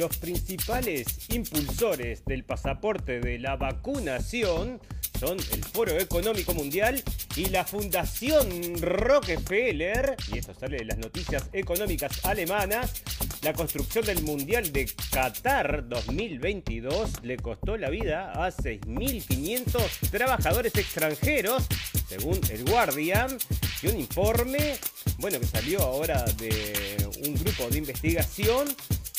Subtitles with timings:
[0.00, 4.80] los principales impulsores del pasaporte de la vacunación
[5.18, 7.02] son el Foro Económico Mundial
[7.36, 13.02] y la Fundación Rockefeller, y esto sale de las noticias económicas alemanas,
[13.42, 21.66] la construcción del Mundial de Qatar 2022 le costó la vida a 6.500 trabajadores extranjeros,
[22.08, 23.36] según el Guardian,
[23.82, 24.78] y un informe,
[25.18, 26.96] bueno, que salió ahora de
[27.26, 28.66] un grupo de investigación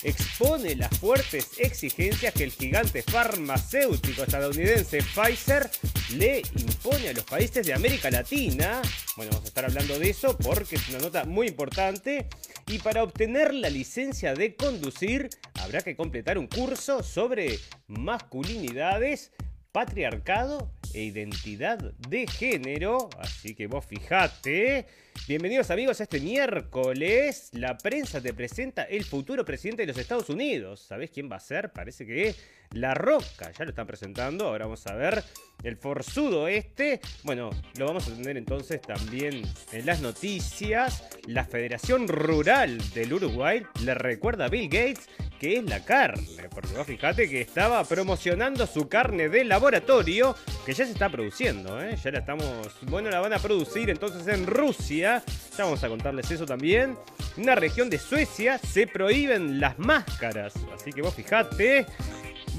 [0.04, 5.70] expone las fuertes exigencias que el gigante farmacéutico estadounidense Pfizer
[6.16, 8.82] le impone a los países de América Latina.
[9.16, 12.28] Bueno, vamos a estar hablando de eso porque es una nota muy importante.
[12.68, 19.32] Y para obtener la licencia de conducir habrá que completar un curso sobre masculinidades,
[19.72, 23.10] patriarcado e identidad de género.
[23.18, 24.86] Así que vos fijate.
[25.28, 27.50] Bienvenidos amigos este miércoles.
[27.54, 30.82] La prensa te presenta el futuro presidente de los Estados Unidos.
[30.82, 31.72] ¿Sabés quién va a ser?
[31.72, 32.36] Parece que
[32.72, 33.52] La Roca.
[33.58, 34.48] Ya lo están presentando.
[34.48, 35.24] Ahora vamos a ver
[35.64, 37.02] el forzudo este.
[37.24, 39.42] Bueno, lo vamos a tener entonces también
[39.72, 41.04] en las noticias.
[41.28, 45.10] La Federación Rural del Uruguay le recuerda a Bill Gates
[45.42, 46.24] que es la carne.
[46.52, 50.36] Porque vos fijate que estaba promocionando su carne de laboratorio,
[50.68, 51.96] que ya se está produciendo, ¿eh?
[51.96, 52.46] Ya la estamos.
[52.84, 55.24] Bueno, la van a producir entonces en Rusia.
[55.58, 56.96] Ya vamos a contarles eso también.
[57.38, 60.54] En una región de Suecia se prohíben las máscaras.
[60.76, 61.88] Así que vos fijate.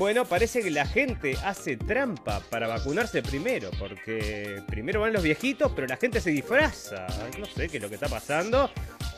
[0.02, 5.70] Bueno, parece que la gente hace trampa para vacunarse primero, porque primero van los viejitos,
[5.76, 7.06] pero la gente se disfraza.
[7.38, 8.68] No sé qué es lo que está pasando.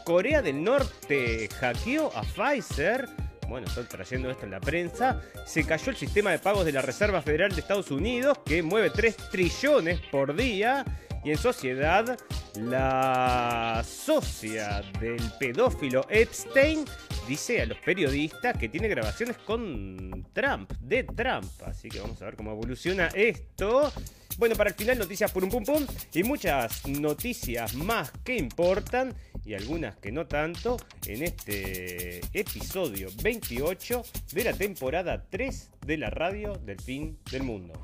[0.04, 3.08] Corea del Norte hackeó a Pfizer
[3.48, 6.82] bueno, estoy trayendo esto en la prensa, se cayó el sistema de pagos de la
[6.82, 10.84] Reserva Federal de Estados Unidos, que mueve 3 trillones por día.
[11.24, 12.18] Y en sociedad,
[12.56, 16.84] la socia del pedófilo Epstein
[17.26, 21.50] dice a los periodistas que tiene grabaciones con Trump, de Trump.
[21.64, 23.90] Así que vamos a ver cómo evoluciona esto.
[24.36, 29.14] Bueno, para el final noticias por un pum pum y muchas noticias más que importan
[29.46, 36.10] y algunas que no tanto en este episodio 28 de la temporada 3 de la
[36.10, 37.82] radio del fin del mundo.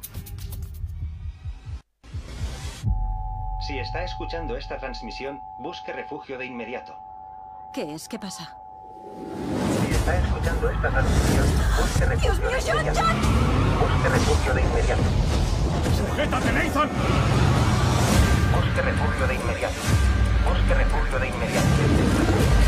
[3.71, 6.99] Si está escuchando esta transmisión, busque refugio de inmediato.
[7.73, 8.09] ¿Qué es?
[8.09, 8.57] ¿Qué pasa?
[9.87, 11.47] Si está escuchando esta transmisión,
[11.79, 13.01] busque refugio ¡Dios mío, de John, inmediato.
[13.01, 13.17] John!
[13.79, 15.03] Busque refugio de inmediato.
[15.97, 16.91] ¡Sujétate, Nathan!
[18.57, 19.81] Busque refugio de inmediato.
[20.49, 22.60] Busque refugio de inmediato.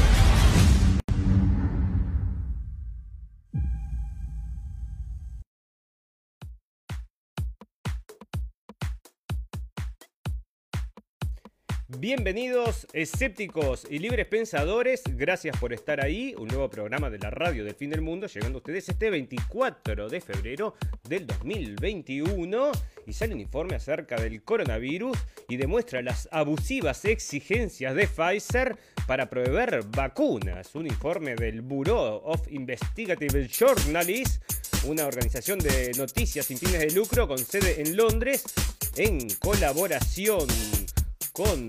[12.03, 17.65] Bienvenidos escépticos y libres pensadores, gracias por estar ahí, un nuevo programa de la radio
[17.65, 20.75] del fin del mundo, llegando a ustedes este 24 de febrero
[21.09, 22.73] del 2021
[23.07, 25.17] y sale un informe acerca del coronavirus
[25.49, 28.77] y demuestra las abusivas exigencias de Pfizer
[29.07, 34.41] para proveer vacunas, un informe del Bureau of Investigative Journalists,
[34.87, 38.43] una organización de noticias sin fines de lucro con sede en Londres,
[38.97, 40.49] en colaboración
[41.33, 41.67] con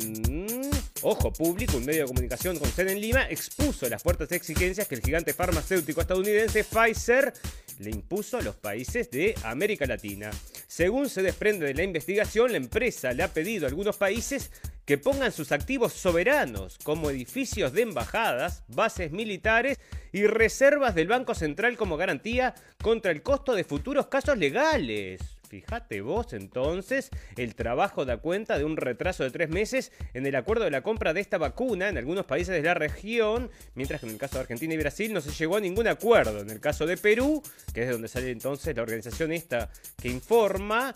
[1.01, 4.95] Ojo Público, un medio de comunicación con sede en Lima, expuso las fuertes exigencias que
[4.95, 7.33] el gigante farmacéutico estadounidense Pfizer
[7.79, 10.31] le impuso a los países de América Latina.
[10.67, 14.51] Según se desprende de la investigación, la empresa le ha pedido a algunos países
[14.85, 19.79] que pongan sus activos soberanos, como edificios de embajadas, bases militares
[20.11, 25.32] y reservas del Banco Central como garantía contra el costo de futuros casos legales.
[25.53, 30.35] Fíjate vos entonces, el trabajo da cuenta de un retraso de tres meses en el
[30.35, 34.07] acuerdo de la compra de esta vacuna en algunos países de la región, mientras que
[34.07, 36.39] en el caso de Argentina y Brasil no se llegó a ningún acuerdo.
[36.39, 39.69] En el caso de Perú, que es de donde sale entonces la organización esta
[40.01, 40.91] que informa,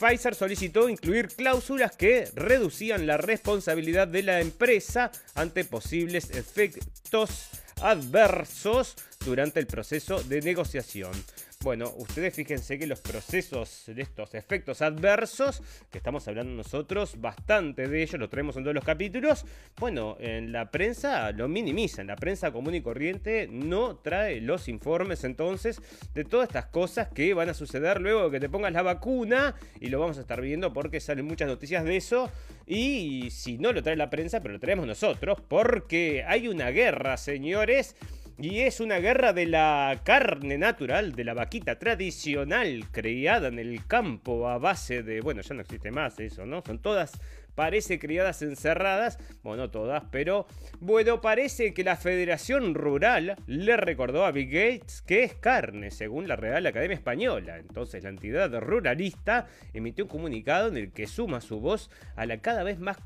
[0.00, 7.48] Pfizer solicitó incluir cláusulas que reducían la responsabilidad de la empresa ante posibles efectos
[7.80, 11.12] adversos durante el proceso de negociación.
[11.62, 17.86] Bueno, ustedes fíjense que los procesos de estos efectos adversos, que estamos hablando nosotros bastante
[17.86, 19.44] de ellos, lo traemos en todos los capítulos,
[19.78, 25.22] bueno, en la prensa lo minimizan, la prensa común y corriente no trae los informes
[25.24, 25.82] entonces
[26.14, 29.54] de todas estas cosas que van a suceder luego de que te pongas la vacuna
[29.80, 32.30] y lo vamos a estar viendo porque salen muchas noticias de eso
[32.66, 37.18] y si no lo trae la prensa, pero lo traemos nosotros porque hay una guerra,
[37.18, 37.96] señores.
[38.42, 43.86] Y es una guerra de la carne natural, de la vaquita tradicional, criada en el
[43.86, 46.62] campo a base de, bueno, ya no existe más eso, ¿no?
[46.64, 47.20] Son todas
[47.54, 50.46] parece criadas encerradas, bueno, no todas, pero
[50.80, 56.28] bueno, parece que la Federación Rural le recordó a Bill Gates que es carne, según
[56.28, 57.58] la Real Academia Española.
[57.58, 62.38] Entonces, la entidad ruralista emitió un comunicado en el que suma su voz a la
[62.38, 62.98] cada vez más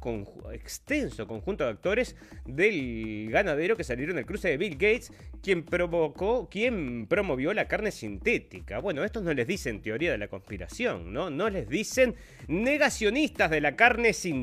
[0.53, 5.13] extenso conjunto de actores del ganadero que salieron del cruce de Bill Gates,
[5.43, 8.79] quien provocó, quien promovió la carne sintética.
[8.79, 11.31] Bueno, estos no les dicen teoría de la conspiración, ¿no?
[11.31, 12.15] No les dicen
[12.49, 14.34] negacionistas de la carne sintética.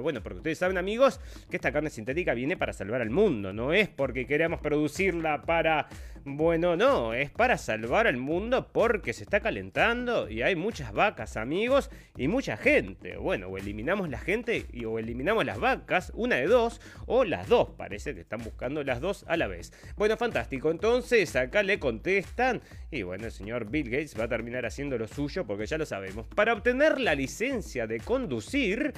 [0.00, 1.20] Bueno, porque ustedes saben, amigos,
[1.50, 5.88] que esta carne sintética viene para salvar al mundo, no es porque queremos producirla para
[6.24, 11.36] bueno, no, es para salvar al mundo porque se está calentando y hay muchas vacas,
[11.36, 13.16] amigos, y mucha gente.
[13.16, 17.48] Bueno, o eliminamos la gente y, o eliminamos las vacas, una de dos, o las
[17.48, 19.72] dos, parece que están buscando las dos a la vez.
[19.96, 24.64] Bueno, fantástico, entonces acá le contestan y bueno, el señor Bill Gates va a terminar
[24.64, 26.26] haciendo lo suyo porque ya lo sabemos.
[26.28, 28.92] Para obtener la licencia de conducir,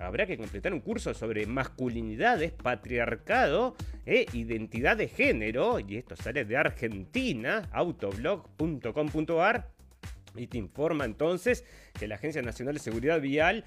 [0.00, 3.76] habrá que completar un curso sobre masculinidades, patriarcado
[4.06, 5.78] e identidad de género.
[5.80, 9.70] Y esto sale de Argentina, autoblog.com.ar.
[10.36, 11.64] Y te informa entonces
[11.98, 13.64] que la Agencia Nacional de Seguridad Vial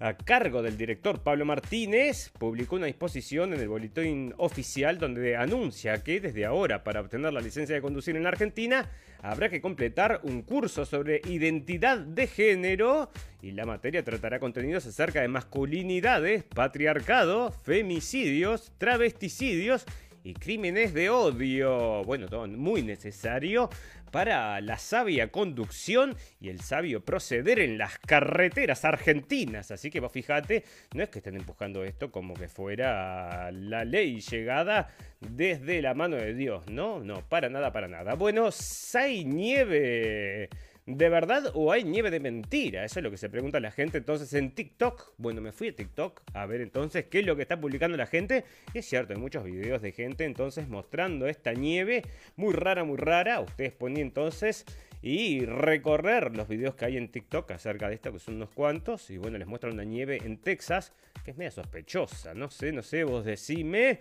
[0.00, 6.02] a cargo del director Pablo Martínez, publicó una disposición en el boletín oficial donde anuncia
[6.02, 8.88] que desde ahora, para obtener la licencia de conducir en la Argentina,
[9.22, 13.10] habrá que completar un curso sobre identidad de género
[13.42, 19.84] y la materia tratará contenidos acerca de masculinidades, patriarcado, femicidios, travesticidios
[20.28, 22.04] y crímenes de odio.
[22.04, 23.70] Bueno, todo muy necesario
[24.12, 29.70] para la sabia conducción y el sabio proceder en las carreteras argentinas.
[29.70, 30.64] Así que vos fíjate,
[30.94, 34.88] no es que estén empujando esto como que fuera la ley llegada
[35.20, 37.00] desde la mano de Dios, ¿no?
[37.00, 38.14] No, para nada, para nada.
[38.14, 38.50] Bueno,
[38.94, 40.50] hay nieve
[40.88, 42.82] ¿De verdad o hay nieve de mentira?
[42.82, 45.12] Eso es lo que se pregunta la gente entonces en TikTok.
[45.18, 48.06] Bueno, me fui a TikTok a ver entonces qué es lo que está publicando la
[48.06, 48.46] gente.
[48.72, 52.04] Y es cierto, hay muchos videos de gente entonces mostrando esta nieve
[52.36, 53.38] muy rara, muy rara.
[53.40, 54.64] Ustedes ponen entonces
[55.02, 59.10] y recorrer los videos que hay en TikTok acerca de esto, que son unos cuantos.
[59.10, 62.32] Y bueno, les muestran una nieve en Texas que es media sospechosa.
[62.32, 64.00] No sé, no sé, vos decime.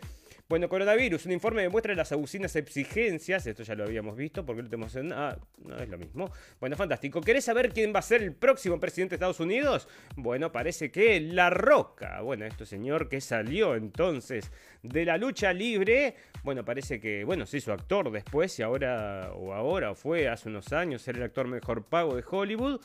[0.49, 3.45] Bueno, coronavirus, un informe demuestra las abusinas exigencias.
[3.45, 5.11] Esto ya lo habíamos visto, porque lo tenemos en.
[5.11, 6.31] Ah, no es lo mismo.
[6.61, 7.19] Bueno, fantástico.
[7.19, 9.89] ¿Querés saber quién va a ser el próximo presidente de Estados Unidos?
[10.15, 12.21] Bueno, parece que La Roca.
[12.21, 14.49] Bueno, este señor que salió entonces
[14.83, 16.15] de la lucha libre.
[16.43, 20.47] Bueno, parece que, bueno, se hizo actor después y ahora, o ahora, o fue hace
[20.47, 22.79] unos años, ser el actor mejor pago de Hollywood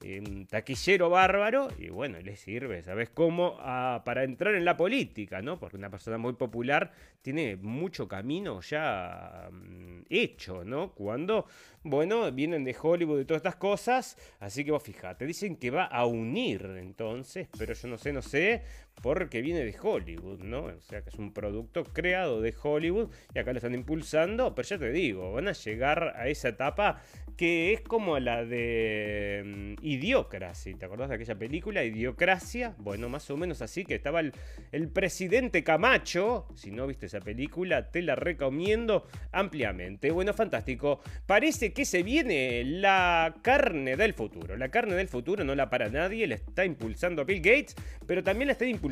[0.00, 3.56] un taquillero bárbaro y bueno, le sirve, ¿sabes cómo?
[3.58, 5.58] Para entrar en la política, ¿no?
[5.58, 6.92] Porque una persona muy popular
[7.22, 10.92] tiene mucho camino ya mm, hecho, ¿no?
[10.92, 11.46] Cuando,
[11.82, 15.84] bueno, vienen de Hollywood y todas estas cosas, así que vos fijate, dicen que va
[15.84, 18.62] a unir entonces, pero yo no sé, no sé,
[19.02, 20.64] porque viene de Hollywood, ¿no?
[20.64, 24.68] O sea que es un producto creado de Hollywood y acá lo están impulsando, pero
[24.68, 27.02] ya te digo, van a llegar a esa etapa
[27.36, 30.76] que es como la de mm, Idiocracia.
[30.76, 32.74] ¿Te acordás de aquella película, Idiocracia?
[32.78, 34.32] Bueno, más o menos así, que estaba el,
[34.72, 36.48] el presidente Camacho.
[36.56, 40.10] Si no viste esa película, te la recomiendo ampliamente.
[40.10, 41.00] Bueno, fantástico.
[41.26, 44.56] Parece que se viene la carne del futuro.
[44.56, 47.76] La carne del futuro no la para nadie, la está impulsando Bill Gates,
[48.06, 48.87] pero también la está impulsando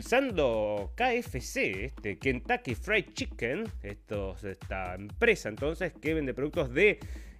[0.94, 3.64] KFC, este Kentucky Fried Chicken,
[4.44, 6.98] esta empresa entonces que vende productos de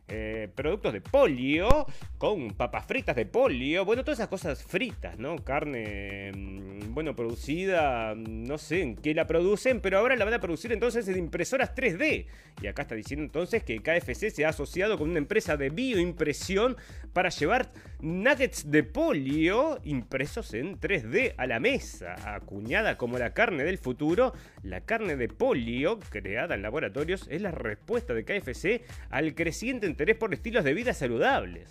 [0.08, 1.86] eh, productos de polio,
[2.16, 5.36] con papas fritas de polio, bueno, todas esas cosas fritas, ¿no?
[5.36, 10.34] Carne, mm, bueno, producida, mm, no sé en qué la producen, pero ahora la van
[10.34, 12.26] a producir entonces en impresoras 3D.
[12.62, 16.76] Y acá está diciendo entonces que KFC se ha asociado con una empresa de bioimpresión
[17.12, 23.64] para llevar nuggets de polio impresos en 3D a la mesa, acuñada como la carne
[23.64, 24.32] del futuro.
[24.66, 30.16] La carne de polio, creada en laboratorios, es la respuesta de KFC al creciente interés
[30.16, 31.70] por estilos de vida saludables.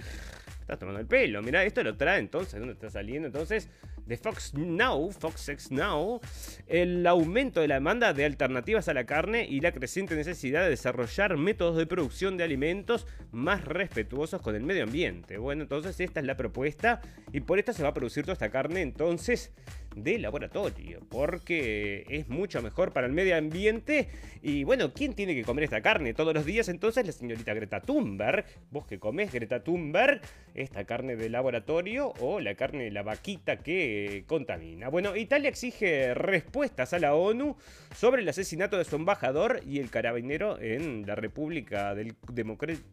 [0.62, 1.42] Estás tomando el pelo.
[1.42, 2.58] Mira, esto lo trae entonces.
[2.58, 3.26] ¿Dónde está saliendo?
[3.26, 3.68] Entonces,
[4.06, 6.20] de Fox Now, Fox Now,
[6.66, 10.70] el aumento de la demanda de alternativas a la carne y la creciente necesidad de
[10.70, 15.38] desarrollar métodos de producción de alimentos más respetuosos con el medio ambiente.
[15.38, 17.00] Bueno, entonces esta es la propuesta
[17.32, 19.52] y por esta se va a producir toda esta carne entonces
[19.94, 24.08] de laboratorio, porque es mucho mejor para el medio ambiente.
[24.40, 26.68] Y bueno, ¿quién tiene que comer esta carne todos los días?
[26.68, 30.20] Entonces la señorita Greta Thunberg, vos que comés Greta Thunberg,
[30.54, 33.89] esta carne de laboratorio o la carne de la vaquita que
[34.26, 34.88] contamina.
[34.88, 37.56] Bueno, Italia exige respuestas a la ONU
[37.94, 41.94] sobre el asesinato de su embajador y el carabinero en la República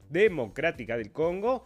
[0.09, 1.65] Democrática del Congo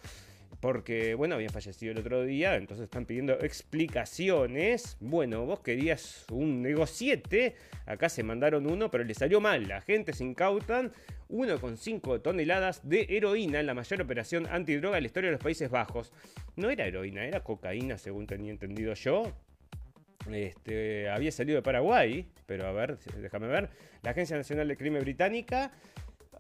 [0.61, 4.95] porque, bueno, había fallecido el otro día, entonces están pidiendo explicaciones.
[4.99, 7.55] Bueno, vos querías un negociete,
[7.87, 9.67] acá se mandaron uno, pero le salió mal.
[9.67, 10.91] La gente se incautan
[11.29, 16.13] 1,5 toneladas de heroína, la mayor operación antidroga de la historia de los Países Bajos.
[16.55, 19.33] No era heroína, era cocaína, según tenía entendido yo.
[20.31, 23.71] Este, había salido de Paraguay, pero a ver, déjame ver.
[24.03, 25.71] La Agencia Nacional de Crimen Británica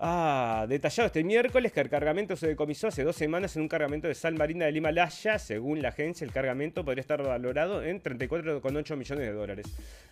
[0.03, 4.07] Ah, detallado este miércoles que el cargamento se decomisó hace dos semanas en un cargamento
[4.07, 5.37] de sal marina del Himalaya.
[5.37, 9.67] Según la agencia, el cargamento podría estar valorado en 34,8 millones de dólares.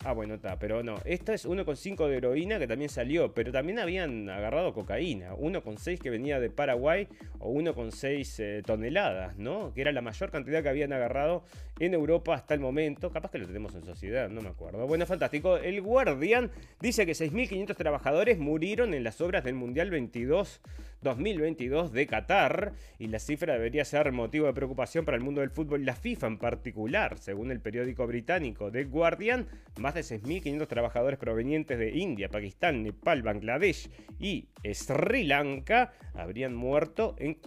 [0.05, 0.99] Ah, bueno, está, pero no.
[1.05, 5.33] Esta es 1,5 de heroína que también salió, pero también habían agarrado cocaína.
[5.33, 7.07] 1,6 que venía de Paraguay
[7.39, 9.73] o 1,6 eh, toneladas, ¿no?
[9.73, 11.43] Que era la mayor cantidad que habían agarrado
[11.79, 13.11] en Europa hasta el momento.
[13.11, 14.85] Capaz que lo tenemos en sociedad, no me acuerdo.
[14.85, 15.57] Bueno, fantástico.
[15.57, 20.61] El Guardian dice que 6.500 trabajadores murieron en las obras del Mundial 22
[21.01, 25.49] 2022 de Qatar y la cifra debería ser motivo de preocupación para el mundo del
[25.49, 27.17] fútbol y la FIFA en particular.
[27.19, 33.21] Según el periódico británico The Guardian, más de 6.500 trabajadores provenientes de India, Pakistán, Nepal,
[33.21, 37.37] Bangladesh y Sri Lanka habrían muerto en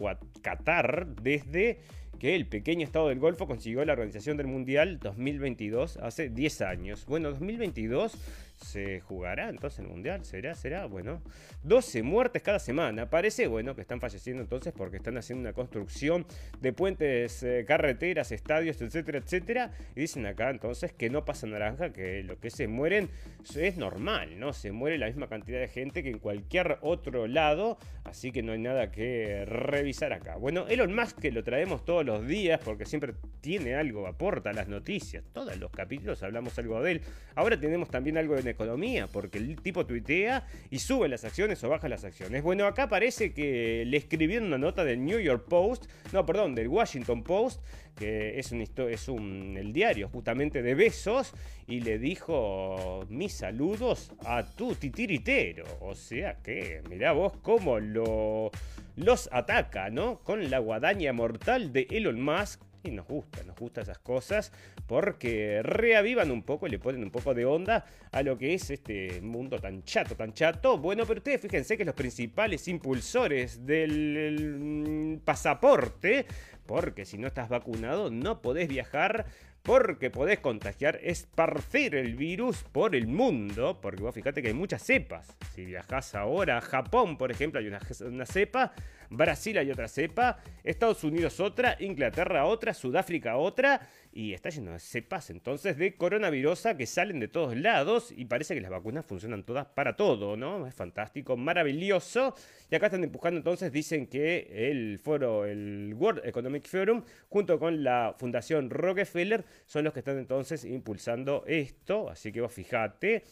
[0.42, 1.80] Qatar desde
[2.22, 7.04] que el pequeño estado del Golfo consiguió la organización del Mundial 2022 hace 10 años.
[7.06, 8.12] Bueno, 2022
[8.56, 11.22] se jugará entonces el mundial, será, será, bueno,
[11.62, 16.26] 12 muertes cada semana, parece bueno que están falleciendo entonces porque están haciendo una construcción
[16.60, 21.92] de puentes, eh, carreteras, estadios, etcétera, etcétera, y dicen acá entonces que no pasa naranja,
[21.92, 23.10] que lo que se mueren
[23.56, 24.52] es normal, ¿no?
[24.52, 28.52] Se muere la misma cantidad de gente que en cualquier otro lado, así que no
[28.52, 30.36] hay nada que revisar acá.
[30.36, 34.68] Bueno, Elon Musk que lo traemos todos los días porque siempre tiene algo, aporta las
[34.68, 37.02] noticias, todos los capítulos hablamos algo de él.
[37.34, 41.68] Ahora tenemos también algo de economía, porque el tipo tuitea y sube las acciones o
[41.68, 42.42] baja las acciones.
[42.42, 46.68] Bueno, acá parece que le escribieron una nota del New York Post, no, perdón, del
[46.68, 47.60] Washington Post,
[47.96, 51.32] que es un, es un el diario justamente de besos,
[51.66, 55.64] y le dijo mis saludos a tu titiritero.
[55.80, 58.50] O sea que, mirá vos cómo lo,
[58.96, 60.20] los ataca, ¿no?
[60.20, 64.52] Con la guadaña mortal de Elon Musk y nos gusta, nos gusta esas cosas
[64.86, 68.70] porque reavivan un poco y le ponen un poco de onda a lo que es
[68.70, 70.78] este mundo tan chato, tan chato.
[70.78, 76.26] Bueno, pero ustedes fíjense que los principales impulsores del mm, pasaporte,
[76.66, 79.26] porque si no estás vacunado no podés viajar
[79.62, 84.82] porque podés contagiar, esparcir el virus por el mundo, porque vos fíjate que hay muchas
[84.82, 85.36] cepas.
[85.54, 88.72] Si viajás ahora a Japón, por ejemplo, hay una cepa,
[89.12, 94.78] Brasil hay otra cepa, Estados Unidos otra, Inglaterra otra, Sudáfrica otra, y está lleno de
[94.78, 99.44] cepas entonces de coronavirus que salen de todos lados y parece que las vacunas funcionan
[99.44, 100.66] todas para todo, ¿no?
[100.66, 102.34] Es fantástico, maravilloso.
[102.70, 107.82] Y acá están empujando entonces, dicen que el foro, el World Economic Forum, junto con
[107.82, 113.24] la Fundación Rockefeller, son los que están entonces impulsando esto, así que vos fijate.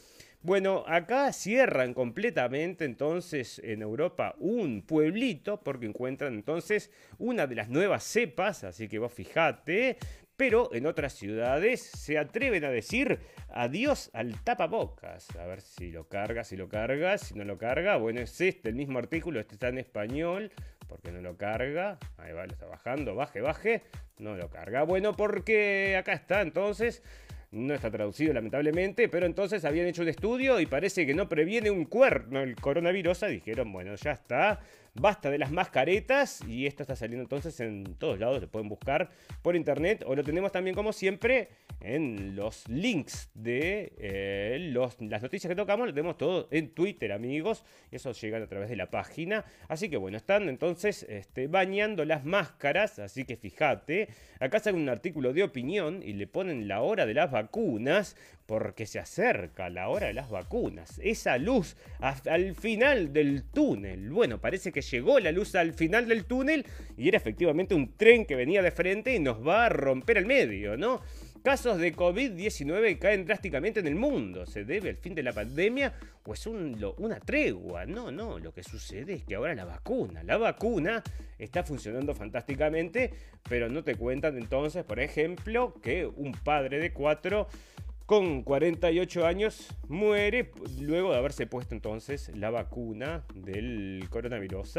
[0.42, 7.68] Bueno, acá cierran completamente entonces en Europa un pueblito porque encuentran entonces una de las
[7.68, 9.98] nuevas cepas, así que vos fijate,
[10.38, 13.18] pero en otras ciudades se atreven a decir
[13.50, 15.28] adiós al tapabocas.
[15.36, 17.98] A ver si lo carga, si lo carga, si no lo carga.
[17.98, 20.50] Bueno, es este, el mismo artículo, este está en español,
[20.88, 21.98] porque no lo carga.
[22.16, 23.82] Ahí va, lo está bajando, baje, baje,
[24.16, 24.84] no lo carga.
[24.84, 27.02] Bueno, porque acá está entonces.
[27.52, 31.68] No está traducido lamentablemente, pero entonces habían hecho un estudio y parece que no previene
[31.72, 33.22] un cuerno el coronavirus.
[33.28, 34.60] Dijeron, bueno, ya está,
[34.94, 39.10] Basta de las mascaretas y esto está saliendo entonces en todos lados, lo pueden buscar
[39.42, 41.48] por internet o lo tenemos también como siempre
[41.80, 47.12] en los links de eh, los, las noticias que tocamos, lo tenemos todo en Twitter
[47.12, 52.04] amigos, eso llegan a través de la página, así que bueno, están entonces este, bañando
[52.04, 54.08] las máscaras, así que fíjate,
[54.40, 58.16] acá sale un artículo de opinión y le ponen la hora de las vacunas,
[58.50, 64.40] porque se acerca la hora de las vacunas, esa luz al final del túnel, bueno,
[64.40, 66.66] parece que llegó la luz al final del túnel
[66.96, 70.26] y era efectivamente un tren que venía de frente y nos va a romper el
[70.26, 71.00] medio, ¿no?
[71.44, 74.44] Casos de COVID-19 caen drásticamente en el mundo.
[74.46, 77.86] ¿Se debe al fin de la pandemia o es una tregua?
[77.86, 81.02] No, no, lo que sucede es que ahora la vacuna, la vacuna
[81.38, 83.12] está funcionando fantásticamente,
[83.48, 87.48] pero no te cuentan entonces, por ejemplo, que un padre de cuatro
[88.10, 90.50] con 48 años muere
[90.80, 94.78] luego de haberse puesto entonces la vacuna del coronavirus.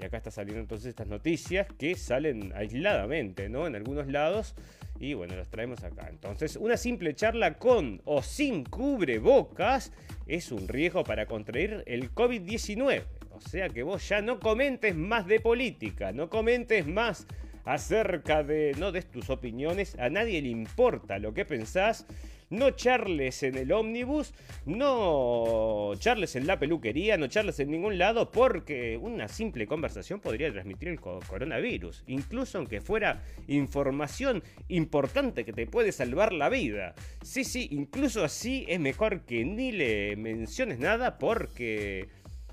[0.00, 3.68] Y acá está saliendo entonces estas noticias que salen aisladamente, ¿no?
[3.68, 4.56] En algunos lados.
[4.98, 6.08] Y bueno, los traemos acá.
[6.10, 9.92] Entonces, una simple charla con o sin cubrebocas
[10.26, 13.04] es un riesgo para contraer el COVID-19.
[13.30, 17.28] O sea que vos ya no comentes más de política, no comentes más
[17.64, 22.06] acerca de, no des tus opiniones, a nadie le importa lo que pensás,
[22.50, 24.32] no charles en el ómnibus,
[24.64, 30.52] no charles en la peluquería, no charles en ningún lado, porque una simple conversación podría
[30.52, 36.94] transmitir el coronavirus, incluso aunque fuera información importante que te puede salvar la vida.
[37.22, 42.08] Sí, sí, incluso así es mejor que ni le menciones nada porque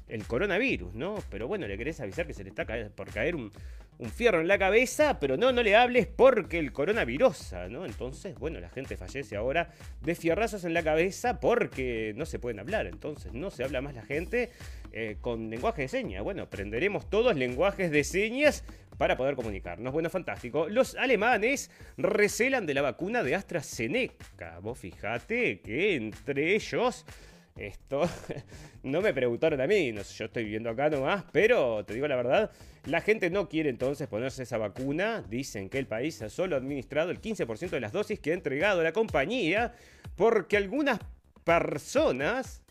[0.07, 1.15] el coronavirus, ¿no?
[1.29, 3.51] Pero bueno, le querés avisar que se le está por caer un,
[3.99, 7.85] un fierro en la cabeza, pero no, no le hables porque el coronavirus, ¿no?
[7.85, 9.69] Entonces, bueno, la gente fallece ahora
[10.01, 13.93] de fierrazos en la cabeza porque no se pueden hablar, entonces no se habla más
[13.95, 14.51] la gente
[14.91, 16.23] eh, con lenguaje de señas.
[16.23, 18.63] Bueno, aprenderemos todos lenguajes de señas
[18.97, 19.93] para poder comunicarnos.
[19.93, 20.67] Bueno, fantástico.
[20.69, 24.59] Los alemanes recelan de la vacuna de AstraZeneca.
[24.59, 27.05] Vos fijate que entre ellos
[27.55, 28.09] esto
[28.83, 32.07] no me preguntaron a mí, no sé, yo estoy viviendo acá nomás, pero te digo
[32.07, 32.51] la verdad,
[32.85, 35.23] la gente no quiere entonces ponerse esa vacuna.
[35.29, 38.83] Dicen que el país ha solo administrado el 15% de las dosis que ha entregado
[38.83, 39.73] la compañía
[40.15, 40.99] porque algunas
[41.43, 42.61] personas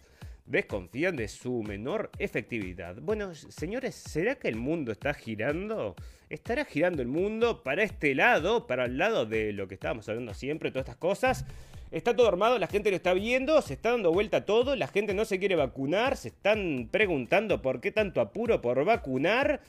[0.45, 2.97] desconfían de su menor efectividad.
[3.01, 5.95] Bueno, señores, ¿será que el mundo está girando?
[6.29, 10.35] ¿Estará girando el mundo para este lado, para el lado de lo que estábamos hablando
[10.35, 11.47] siempre, todas estas cosas?
[11.93, 15.13] Está todo armado, la gente lo está viendo, se está dando vuelta todo, la gente
[15.13, 19.61] no se quiere vacunar, se están preguntando por qué tanto apuro por vacunar.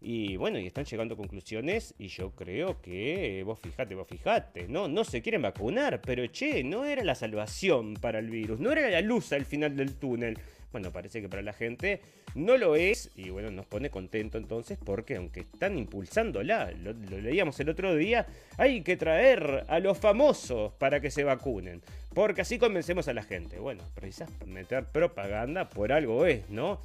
[0.00, 4.68] Y bueno, y están llegando a conclusiones y yo creo que, vos fijate, vos fijate,
[4.68, 4.86] ¿no?
[4.86, 8.88] No se quieren vacunar, pero che, no era la salvación para el virus, no era
[8.88, 10.38] la luz al final del túnel.
[10.72, 12.00] Bueno, parece que para la gente
[12.34, 17.60] no lo es y bueno, nos pone contento entonces porque aunque están impulsándola, lo, leíamos
[17.60, 21.82] el otro día, hay que traer a los famosos para que se vacunen,
[22.14, 23.58] porque así convencemos a la gente.
[23.58, 26.80] Bueno, precisas meter propaganda por algo es, ¿no?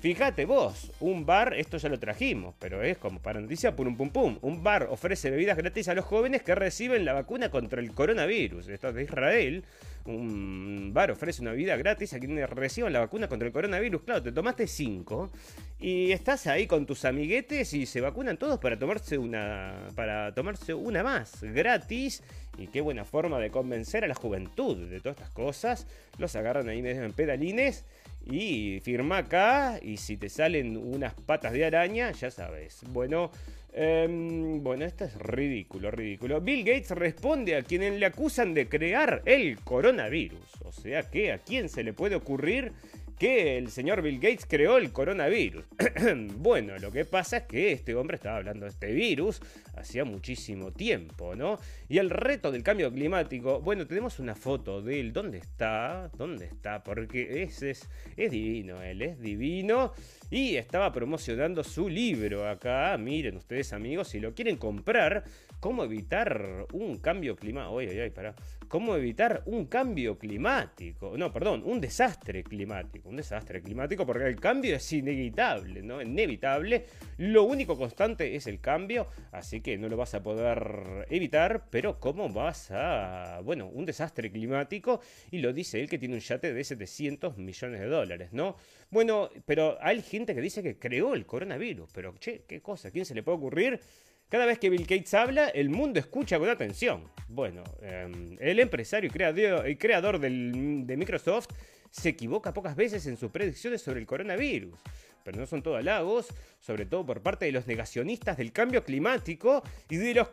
[0.00, 4.08] Fíjate vos, un bar, esto ya lo trajimos, pero es como para noticia, pum pum
[4.08, 4.38] pum.
[4.40, 8.68] Un bar ofrece bebidas gratis a los jóvenes que reciben la vacuna contra el coronavirus.
[8.68, 9.62] Esto es de Israel.
[10.10, 14.02] Un bar ofrece una bebida gratis a quienes reciban la vacuna contra el coronavirus.
[14.02, 15.30] Claro, te tomaste cinco
[15.78, 20.74] y estás ahí con tus amiguetes y se vacunan todos para tomarse una, para tomarse
[20.74, 22.22] una más gratis.
[22.58, 25.86] Y qué buena forma de convencer a la juventud de todas estas cosas.
[26.18, 27.84] Los agarran ahí medio en pedalines
[28.26, 32.80] y firma acá y si te salen unas patas de araña, ya sabes.
[32.90, 33.30] Bueno,
[33.72, 36.40] em, bueno, esto es ridículo, ridículo.
[36.40, 40.62] Bill Gates responde a quienes le acusan de crear el coronavirus.
[40.64, 42.72] O sea que a quién se le puede ocurrir
[43.20, 45.62] que el señor Bill Gates creó el coronavirus.
[46.38, 49.42] bueno, lo que pasa es que este hombre estaba hablando de este virus
[49.76, 51.58] hacía muchísimo tiempo, ¿no?
[51.90, 55.12] Y el reto del cambio climático, bueno, tenemos una foto de él.
[55.12, 56.10] ¿Dónde está?
[56.16, 56.82] ¿Dónde está?
[56.82, 59.92] Porque es, es, es divino, él es divino.
[60.30, 62.96] Y estaba promocionando su libro acá.
[62.96, 65.24] Miren ustedes, amigos, si lo quieren comprar,
[65.58, 67.74] ¿cómo evitar un cambio climático?
[67.74, 68.34] Oye, oye, para.
[68.68, 71.18] ¿Cómo evitar un cambio climático?
[71.18, 76.00] No, perdón, un desastre climático un desastre climático porque el cambio es inevitable, ¿no?
[76.00, 76.86] Inevitable.
[77.18, 81.98] Lo único constante es el cambio, así que no lo vas a poder evitar, pero
[81.98, 83.40] ¿cómo vas a...
[83.42, 87.80] Bueno, un desastre climático y lo dice él que tiene un yate de 700 millones
[87.80, 88.56] de dólares, ¿no?
[88.90, 92.90] Bueno, pero hay gente que dice que creó el coronavirus, pero che, ¿qué cosa?
[92.90, 93.80] quién se le puede ocurrir?
[94.28, 97.04] Cada vez que Bill Gates habla, el mundo escucha con atención.
[97.28, 101.48] Bueno, em, el empresario y creador, creador de Microsoft
[101.90, 104.78] se equivoca pocas veces en sus predicciones sobre el coronavirus.
[105.24, 106.28] Pero no son todo halagos,
[106.60, 110.30] sobre todo por parte de los negacionistas del cambio climático y de los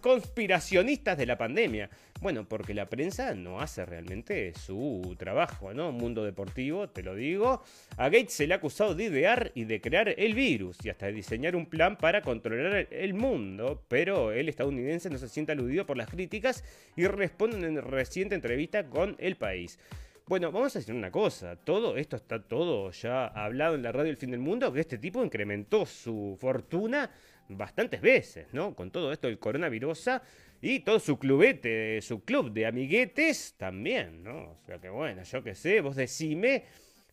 [0.00, 1.90] conspiracionistas de la pandemia.
[2.20, 5.92] Bueno, porque la prensa no hace realmente su trabajo, ¿no?
[5.92, 7.62] Mundo deportivo, te lo digo.
[7.96, 11.06] A Gates se le ha acusado de idear y de crear el virus y hasta
[11.06, 15.86] de diseñar un plan para controlar el mundo, pero el estadounidense no se siente aludido
[15.86, 16.64] por las críticas
[16.96, 19.78] y responde en reciente entrevista con El País.
[20.26, 24.10] Bueno, vamos a decir una cosa, todo esto está todo ya hablado en la radio
[24.10, 27.10] El Fin del Mundo, que este tipo incrementó su fortuna
[27.50, 28.74] bastantes veces, ¿no?
[28.74, 30.08] Con todo esto del coronavirus
[30.62, 34.52] y todo su clubete, su club de amiguetes también, ¿no?
[34.52, 36.64] O sea que bueno, yo qué sé, vos decime,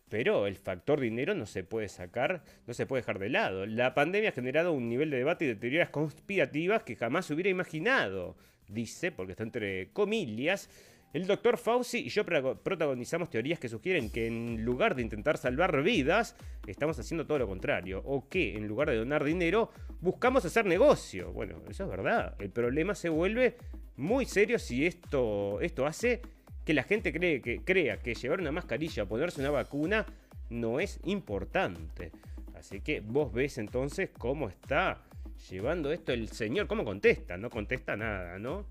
[0.08, 3.66] pero el factor dinero no se puede sacar, no se puede dejar de lado.
[3.66, 7.50] La pandemia ha generado un nivel de debate y de teorías conspirativas que jamás hubiera
[7.50, 10.70] imaginado, dice, porque está entre comillas,
[11.12, 15.82] el doctor Fauci y yo protagonizamos teorías que sugieren que en lugar de intentar salvar
[15.82, 18.02] vidas, estamos haciendo todo lo contrario.
[18.04, 19.70] O que en lugar de donar dinero,
[20.00, 21.32] buscamos hacer negocio.
[21.32, 22.34] Bueno, eso es verdad.
[22.38, 23.56] El problema se vuelve
[23.96, 26.22] muy serio si esto, esto hace
[26.64, 30.06] que la gente cree que, crea que llevar una mascarilla o ponerse una vacuna
[30.48, 32.10] no es importante.
[32.54, 35.02] Así que vos ves entonces cómo está
[35.50, 36.68] llevando esto el señor.
[36.68, 37.36] ¿Cómo contesta?
[37.36, 38.66] No contesta nada, ¿no?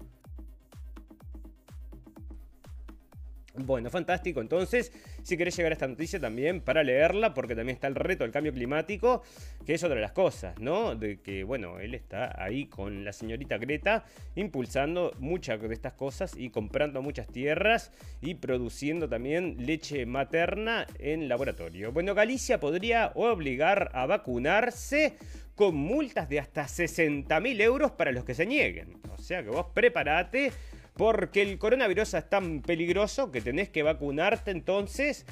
[3.53, 4.39] Bueno, fantástico.
[4.39, 8.23] Entonces, si querés llegar a esta noticia también para leerla, porque también está el reto
[8.23, 9.23] del cambio climático,
[9.65, 10.95] que es otra de las cosas, ¿no?
[10.95, 16.33] De que, bueno, él está ahí con la señorita Greta, impulsando muchas de estas cosas
[16.37, 21.91] y comprando muchas tierras y produciendo también leche materna en laboratorio.
[21.91, 25.17] Bueno, Galicia podría obligar a vacunarse
[25.55, 28.97] con multas de hasta 60 mil euros para los que se nieguen.
[29.11, 30.51] O sea que vos preparate
[30.95, 35.25] porque el coronavirus es tan peligroso que tenés que vacunarte entonces.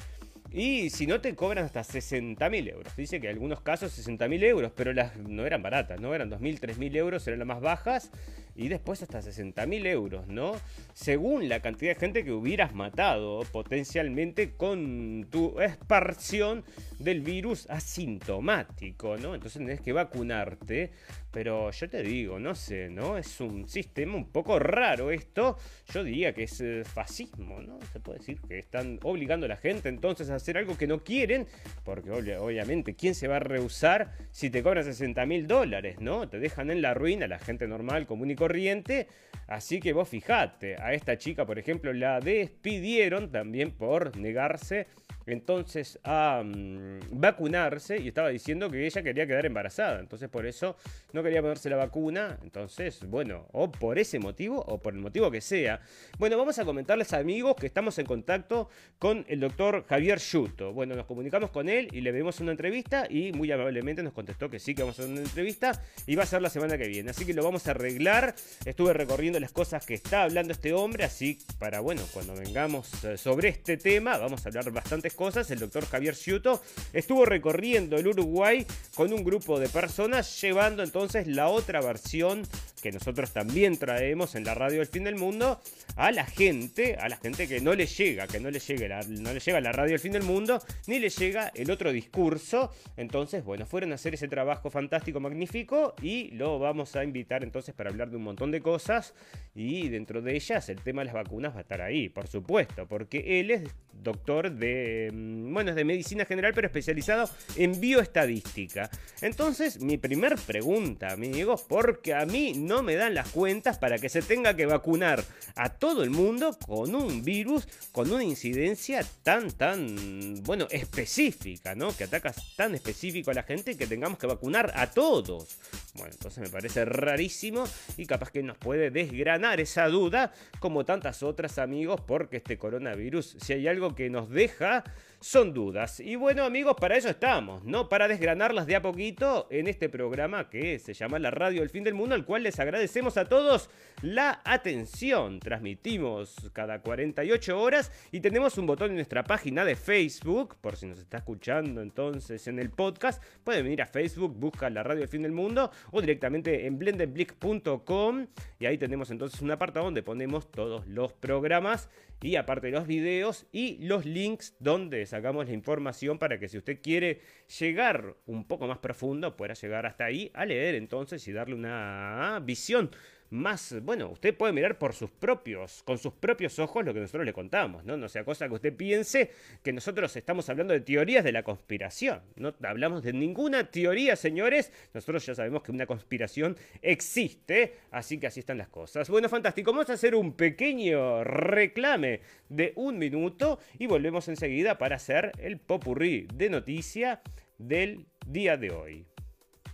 [0.52, 2.96] Y si no te cobran hasta 60 mil euros.
[2.96, 6.12] Dice que en algunos casos 60 mil euros, pero las no eran baratas, ¿no?
[6.12, 8.10] Eran 2.000, 3.000 euros, eran las más bajas.
[8.54, 10.52] Y después hasta 60 mil euros, ¿no?
[10.92, 16.64] Según la cantidad de gente que hubieras matado potencialmente con tu esparción
[16.98, 19.34] del virus asintomático, ¿no?
[19.34, 20.92] Entonces tenés que vacunarte
[21.30, 23.16] pero yo te digo, no sé, ¿no?
[23.16, 25.56] Es un sistema un poco raro esto.
[25.92, 27.78] Yo diría que es eh, fascismo, ¿no?
[27.92, 31.04] Se puede decir que están obligando a la gente entonces a hacer algo que no
[31.04, 31.46] quieren,
[31.84, 36.28] porque obviamente, ¿quién se va a rehusar si te cobran 60 mil dólares, ¿no?
[36.28, 39.06] Te dejan en la ruina la gente normal, común y corriente.
[39.46, 44.86] Así que vos fijate, a esta chica, por ejemplo, la despidieron también por negarse
[45.26, 50.00] entonces a mm, vacunarse y estaba diciendo que ella quería quedar embarazada.
[50.00, 50.76] Entonces por eso
[51.12, 52.38] no quería ponerse la vacuna.
[52.42, 55.80] Entonces, bueno, o por ese motivo o por el motivo que sea.
[56.18, 60.72] Bueno, vamos a comentarles amigos que estamos en contacto con el doctor Javier Yuto.
[60.72, 64.50] Bueno, nos comunicamos con él y le vimos una entrevista y muy amablemente nos contestó
[64.50, 66.88] que sí que vamos a hacer una entrevista y va a ser la semana que
[66.88, 67.10] viene.
[67.10, 68.29] Así que lo vamos a arreglar.
[68.64, 73.16] Estuve recorriendo las cosas que está hablando este hombre, así para, bueno, cuando vengamos eh,
[73.16, 75.50] sobre este tema, vamos a hablar bastantes cosas.
[75.50, 76.62] El doctor Javier Ciuto
[76.92, 82.46] estuvo recorriendo el Uruguay con un grupo de personas, llevando entonces la otra versión
[82.80, 85.60] que nosotros también traemos en la radio del fin del mundo
[85.96, 89.02] a la gente, a la gente que no le llega, que no le llegue la,
[89.02, 92.72] no le llega la radio del fin del mundo, ni le llega el otro discurso.
[92.96, 97.74] Entonces, bueno, fueron a hacer ese trabajo fantástico, magnífico, y lo vamos a invitar entonces
[97.74, 99.14] para hablar de un montón de cosas.
[99.54, 102.86] Y dentro de ellas, el tema de las vacunas va a estar ahí, por supuesto,
[102.86, 108.88] porque él es doctor de, mm, bueno, es de medicina general, pero especializado en bioestadística.
[109.20, 114.08] Entonces, mi primer pregunta, amigos, porque a mí no me dan las cuentas para que
[114.08, 115.24] se tenga que vacunar
[115.56, 121.94] a todo el mundo con un virus, con una incidencia tan, tan, bueno, específica, ¿no?
[121.96, 125.58] Que ataca tan específico a la gente que tengamos que vacunar a todos.
[125.94, 127.64] Bueno, entonces me parece rarísimo
[127.96, 133.36] y capaz que nos puede desgranar esa duda, como tantas otras amigos, porque este coronavirus,
[133.40, 134.84] si hay algo que nos deja
[135.20, 136.00] son dudas.
[136.00, 137.88] Y bueno amigos, para eso estamos, ¿no?
[137.88, 141.84] Para desgranarlas de a poquito en este programa que se llama La Radio del Fin
[141.84, 143.68] del Mundo, al cual les agradecemos a todos
[144.00, 145.38] la atención.
[145.38, 150.86] Transmitimos cada 48 horas y tenemos un botón en nuestra página de Facebook, por si
[150.86, 155.08] nos está escuchando entonces en el podcast, pueden venir a Facebook, busca La Radio del
[155.08, 158.26] Fin del Mundo o directamente en blendenblick.com
[158.58, 161.90] y ahí tenemos entonces un apartado donde ponemos todos los programas
[162.22, 166.80] y aparte los videos y los links donde sacamos la información para que si usted
[166.80, 167.20] quiere
[167.58, 172.40] llegar un poco más profundo, pueda llegar hasta ahí a leer entonces y darle una
[172.42, 172.90] visión
[173.30, 177.24] más, bueno, usted puede mirar por sus propios, con sus propios ojos lo que nosotros
[177.24, 177.96] le contamos, ¿no?
[177.96, 179.30] No sea cosa que usted piense
[179.62, 182.20] que nosotros estamos hablando de teorías de la conspiración.
[182.36, 184.72] No hablamos de ninguna teoría, señores.
[184.92, 189.08] Nosotros ya sabemos que una conspiración existe, así que así están las cosas.
[189.08, 189.72] Bueno, fantástico.
[189.72, 195.58] Vamos a hacer un pequeño reclame de un minuto y volvemos enseguida para hacer el
[195.58, 197.22] popurrí de noticia
[197.58, 199.06] del día de hoy.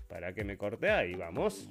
[0.08, 1.70] Para que me corte ahí, vamos.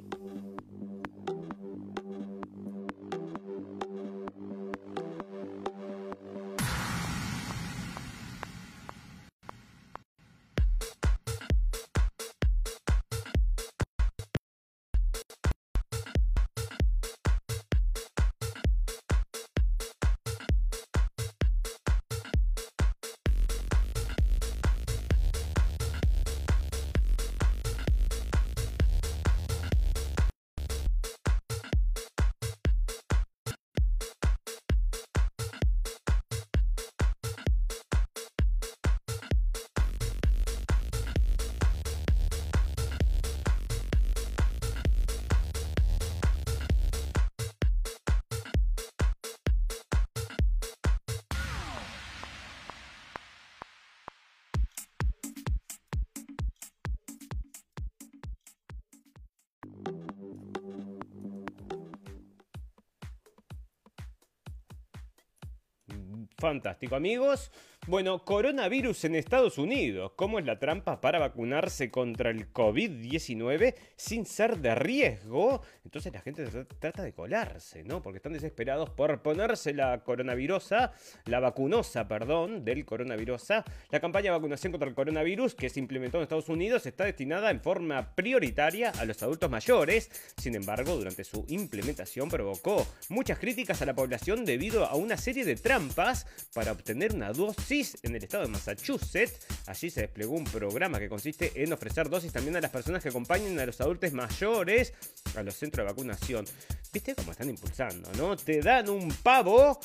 [66.38, 67.52] Fantástico, amigos.
[67.88, 70.14] Bueno, coronavirus en Estados Unidos.
[70.16, 75.62] ¿Cómo es la trampa para vacunarse contra el COVID-19 sin ser de riesgo?
[75.84, 76.48] Entonces la gente
[76.80, 78.02] trata de colarse, ¿no?
[78.02, 80.94] Porque están desesperados por ponerse la coronavirosa,
[81.26, 83.64] la vacunosa, perdón, del coronavirosa.
[83.92, 87.52] La campaña de vacunación contra el coronavirus que se implementó en Estados Unidos está destinada
[87.52, 90.10] en forma prioritaria a los adultos mayores.
[90.38, 95.46] Sin embargo, durante su implementación provocó muchas críticas a la población debido a una serie
[95.46, 99.48] de trampas para obtener una dosis en el estado de Massachusetts.
[99.68, 103.10] Allí se desplegó un programa que consiste en ofrecer dosis también a las personas que
[103.10, 104.94] acompañen a los adultos mayores
[105.36, 106.46] a los centros de vacunación.
[106.94, 108.38] ¿Viste cómo están impulsando, no?
[108.38, 109.80] Te dan un pavo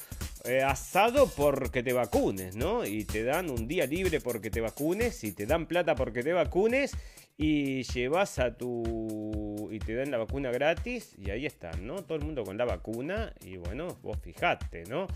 [0.45, 2.85] eh, asado porque te vacunes, ¿no?
[2.87, 6.33] Y te dan un día libre porque te vacunes y te dan plata porque te
[6.33, 6.93] vacunes
[7.37, 9.69] y llevas a tu...
[9.73, 12.05] y te dan la vacuna gratis y ahí están, ¿no?
[12.05, 15.07] Todo el mundo con la vacuna y bueno, vos fijate, ¿no?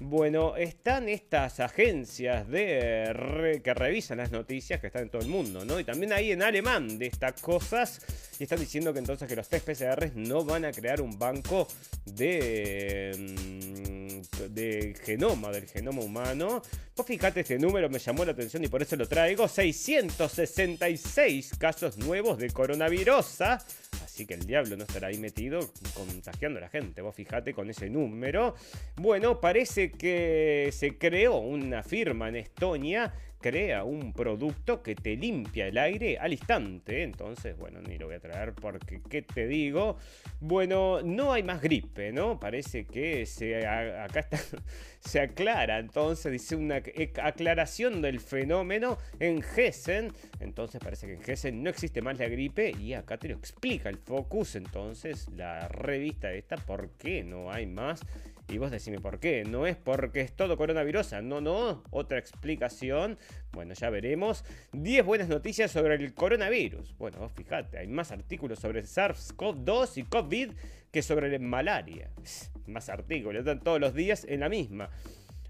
[0.00, 5.64] Bueno, están estas agencias de que revisan las noticias que están en todo el mundo,
[5.64, 5.80] ¿no?
[5.80, 8.02] Y también ahí en alemán de estas cosas.
[8.38, 11.66] Y están diciendo que entonces que los test PCR no van a crear un banco
[12.04, 14.20] de, mm,
[14.52, 16.60] de genoma, del genoma humano.
[16.94, 19.48] Pues fíjate, este número me llamó la atención y por eso lo traigo.
[19.48, 23.40] 666 casos nuevos de coronavirus.
[24.16, 25.60] Así que el diablo no estará ahí metido
[25.92, 27.02] contagiando a la gente.
[27.02, 28.54] Vos fijate con ese número.
[28.96, 35.66] Bueno, parece que se creó una firma en Estonia crea un producto que te limpia
[35.66, 37.02] el aire al instante.
[37.02, 39.96] Entonces, bueno, ni lo voy a traer porque, ¿qué te digo?
[40.40, 42.38] Bueno, no hay más gripe, ¿no?
[42.40, 44.38] Parece que se, acá está,
[45.00, 45.78] se aclara.
[45.78, 46.82] Entonces, dice una
[47.22, 50.12] aclaración del fenómeno en Hessen.
[50.40, 53.88] Entonces, parece que en Hessen no existe más la gripe y acá te lo explica
[53.88, 54.56] el Focus.
[54.56, 58.00] Entonces, la revista esta, ¿por qué no hay más?
[58.48, 59.44] Y vos decime por qué.
[59.44, 61.14] No es porque es todo coronavirus.
[61.22, 61.82] No, no.
[61.90, 63.18] Otra explicación.
[63.52, 64.44] Bueno, ya veremos.
[64.72, 66.96] 10 buenas noticias sobre el coronavirus.
[66.96, 70.50] Bueno, vos fijate, hay más artículos sobre SARS-CoV-2 y COVID
[70.92, 72.10] que sobre la malaria.
[72.66, 74.90] Más artículos, están todos los días en la misma.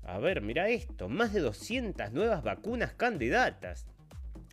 [0.03, 1.09] A ver, mira esto.
[1.09, 3.87] Más de 200 nuevas vacunas candidatas.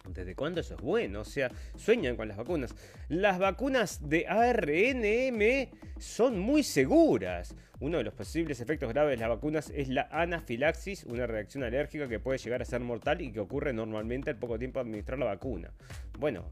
[0.10, 1.22] ¿Desde cuándo eso es bueno?
[1.22, 2.76] O sea, sueñan con las vacunas.
[3.08, 7.56] Las vacunas de ARNM son muy seguras.
[7.80, 12.08] Uno de los posibles efectos graves de las vacunas es la anafilaxis, una reacción alérgica
[12.08, 15.20] que puede llegar a ser mortal y que ocurre normalmente al poco tiempo de administrar
[15.20, 15.72] la vacuna.
[16.20, 16.50] Bueno,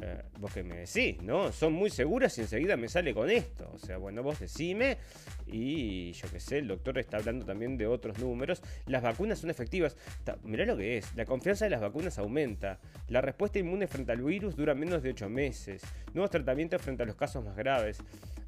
[0.00, 1.50] eh, vos que me decís, ¿no?
[1.50, 3.68] Son muy seguras y enseguida me sale con esto.
[3.74, 4.98] O sea, bueno, vos decime
[5.46, 8.62] y yo qué sé, el doctor está hablando también de otros números.
[8.86, 9.96] Las vacunas son efectivas.
[10.44, 11.14] mirá lo que es.
[11.16, 12.78] La confianza de las vacunas aumenta.
[13.08, 15.82] La respuesta inmune frente al virus dura menos de 8 meses.
[16.14, 17.98] Nuevos tratamientos frente a los casos más graves.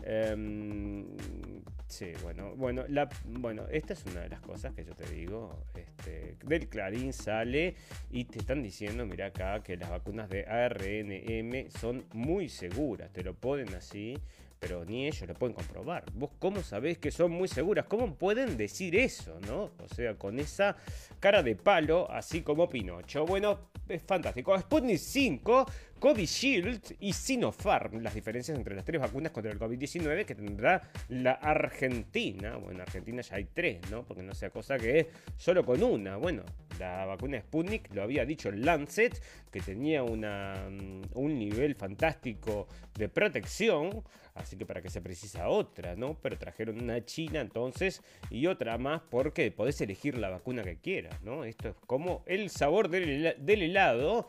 [0.04, 1.04] Em,
[1.86, 2.84] sí, bueno, bueno,
[3.24, 5.64] bueno, esta es una de las cosas que yo te digo.
[5.74, 7.74] Este, del Clarín sale
[8.10, 13.12] y te están diciendo, mira acá, que las vacunas de ARNM son muy seguras.
[13.12, 14.16] Te lo ponen así
[14.60, 16.04] pero ni ellos lo pueden comprobar.
[16.12, 17.86] ¿Vos cómo sabés que son muy seguras?
[17.86, 19.72] ¿Cómo pueden decir eso, no?
[19.82, 20.76] O sea, con esa
[21.18, 23.24] cara de palo, así como Pinocho.
[23.24, 24.56] Bueno, es fantástico.
[24.58, 25.66] Sputnik 5,
[25.98, 28.02] Covishield y Sinopharm.
[28.02, 32.56] Las diferencias entre las tres vacunas contra el COVID-19 que tendrá la Argentina.
[32.56, 34.04] Bueno, en Argentina ya hay tres, ¿no?
[34.04, 35.06] Porque no sea cosa que es
[35.38, 36.16] solo con una.
[36.18, 36.44] Bueno,
[36.78, 44.02] la vacuna Sputnik lo había dicho Lancet, que tenía mm, un nivel fantástico de protección
[44.40, 46.16] Así que para que se precisa otra, ¿no?
[46.20, 51.20] Pero trajeron una china entonces y otra más porque podés elegir la vacuna que quieras,
[51.22, 51.44] ¿no?
[51.44, 54.26] Esto es como el sabor del, del helado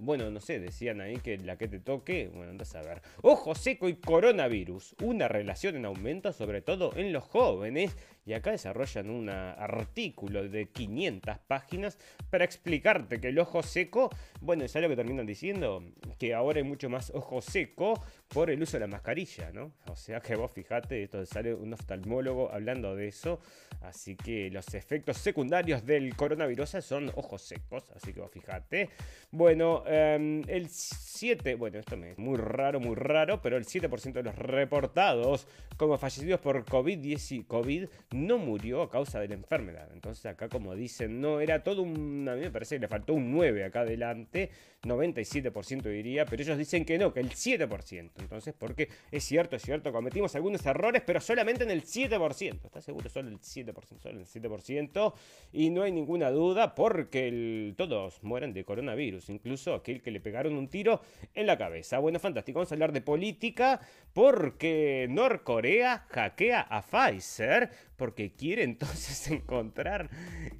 [0.00, 3.00] bueno, no sé, decían ahí que la que te toque, bueno, andas a ver.
[3.22, 7.96] Ojo seco y coronavirus, una relación en aumento, sobre todo en los jóvenes.
[8.26, 11.98] Y acá desarrollan un artículo de 500 páginas
[12.30, 14.10] para explicarte que el ojo seco,
[14.40, 15.82] bueno, es algo que terminan diciendo,
[16.18, 19.72] que ahora hay mucho más ojo seco por el uso de la mascarilla, ¿no?
[19.86, 23.40] O sea que vos fijate, esto sale un oftalmólogo hablando de eso,
[23.82, 28.90] así que los efectos secundarios del coronavirus son ojos secos, así que vos fijate.
[29.30, 34.22] Bueno, Em, el 7, bueno, esto es muy raro, muy raro, pero el 7% de
[34.22, 39.88] los reportados como fallecidos por COVID-19 COVID no murió a causa de la enfermedad.
[39.92, 43.14] Entonces acá como dicen, no, era todo un, a mí me parece que le faltó
[43.14, 44.50] un 9 acá adelante,
[44.82, 48.10] 97% diría, pero ellos dicen que no, que el 7%.
[48.18, 52.64] Entonces, porque es cierto, es cierto, cometimos algunos errores, pero solamente en el 7%.
[52.64, 53.08] ¿Estás seguro?
[53.08, 55.14] Solo el 7%, solo el 7%.
[55.52, 60.56] Y no hay ninguna duda porque todos mueren de coronavirus, incluso aquel que le pegaron
[60.56, 61.00] un tiro
[61.34, 61.98] en la cabeza.
[61.98, 63.80] Bueno, fantástico, vamos a hablar de política
[64.12, 67.70] porque Norcorea hackea a Pfizer
[68.04, 70.10] porque quiere entonces encontrar,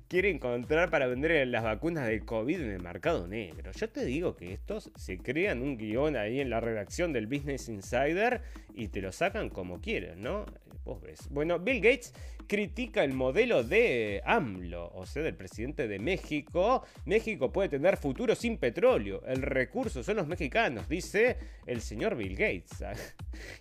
[0.09, 3.70] quiere encontrar para vender las vacunas del COVID en el mercado negro.
[3.72, 7.68] Yo te digo que estos se crean un guion ahí en la redacción del Business
[7.68, 8.40] Insider
[8.72, 10.46] y te lo sacan como quieren, ¿no?
[10.87, 11.28] Vos ves.
[11.30, 12.14] Bueno, Bill Gates
[12.46, 16.85] critica el modelo de AMLO, o sea, del presidente de México.
[17.04, 19.22] México puede tener futuro sin petróleo.
[19.26, 22.85] El recurso son los mexicanos, dice el señor Bill Gates.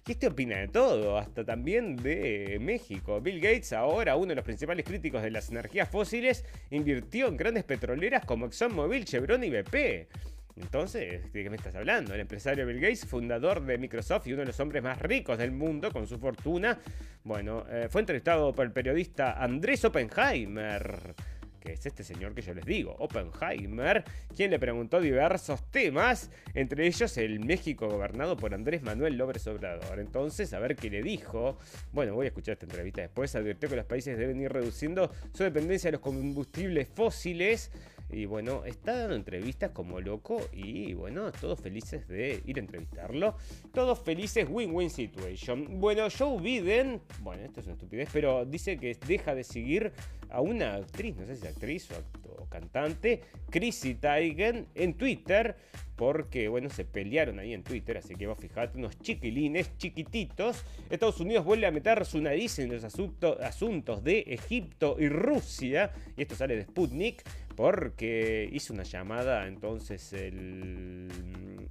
[0.05, 3.19] Y este opina de todo, hasta también de México.
[3.19, 7.63] Bill Gates, ahora uno de los principales críticos de las energías fósiles, invirtió en grandes
[7.63, 10.07] petroleras como ExxonMobil, Chevron y BP.
[10.55, 12.13] Entonces, ¿de qué me estás hablando?
[12.13, 15.51] El empresario Bill Gates, fundador de Microsoft y uno de los hombres más ricos del
[15.51, 16.79] mundo con su fortuna,
[17.23, 21.15] bueno, eh, fue entrevistado por el periodista Andrés Oppenheimer
[21.63, 24.03] que es este señor que yo les digo, Oppenheimer,
[24.35, 29.99] quien le preguntó diversos temas, entre ellos el México gobernado por Andrés Manuel López Obrador.
[29.99, 31.57] Entonces, a ver qué le dijo.
[31.93, 33.33] Bueno, voy a escuchar esta entrevista después.
[33.35, 37.71] Advirtió que los países deben ir reduciendo su dependencia de los combustibles fósiles
[38.09, 43.35] y bueno, está dando entrevistas como loco y bueno, todos felices de ir a entrevistarlo.
[43.73, 45.79] Todos felices, win-win situation.
[45.79, 49.91] Bueno, Joe Biden, bueno, esto es una estupidez, pero dice que deja de seguir
[50.29, 55.55] a una actriz, no sé si actriz o, cantante, Chrissy Teigen, en Twitter
[55.95, 60.65] porque, bueno, se pelearon ahí en Twitter, así que vos fijate, unos chiquilines chiquititos.
[60.89, 66.23] Estados Unidos vuelve a meter su nariz en los asuntos de Egipto y Rusia, y
[66.23, 67.23] esto sale de Sputnik,
[67.55, 71.09] porque hizo una llamada entonces el,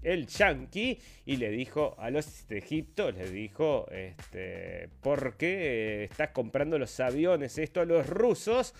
[0.03, 6.31] el yankee y le dijo a los de Egipto, le dijo, este, ¿por qué estás
[6.31, 8.75] comprando los aviones esto a los rusos?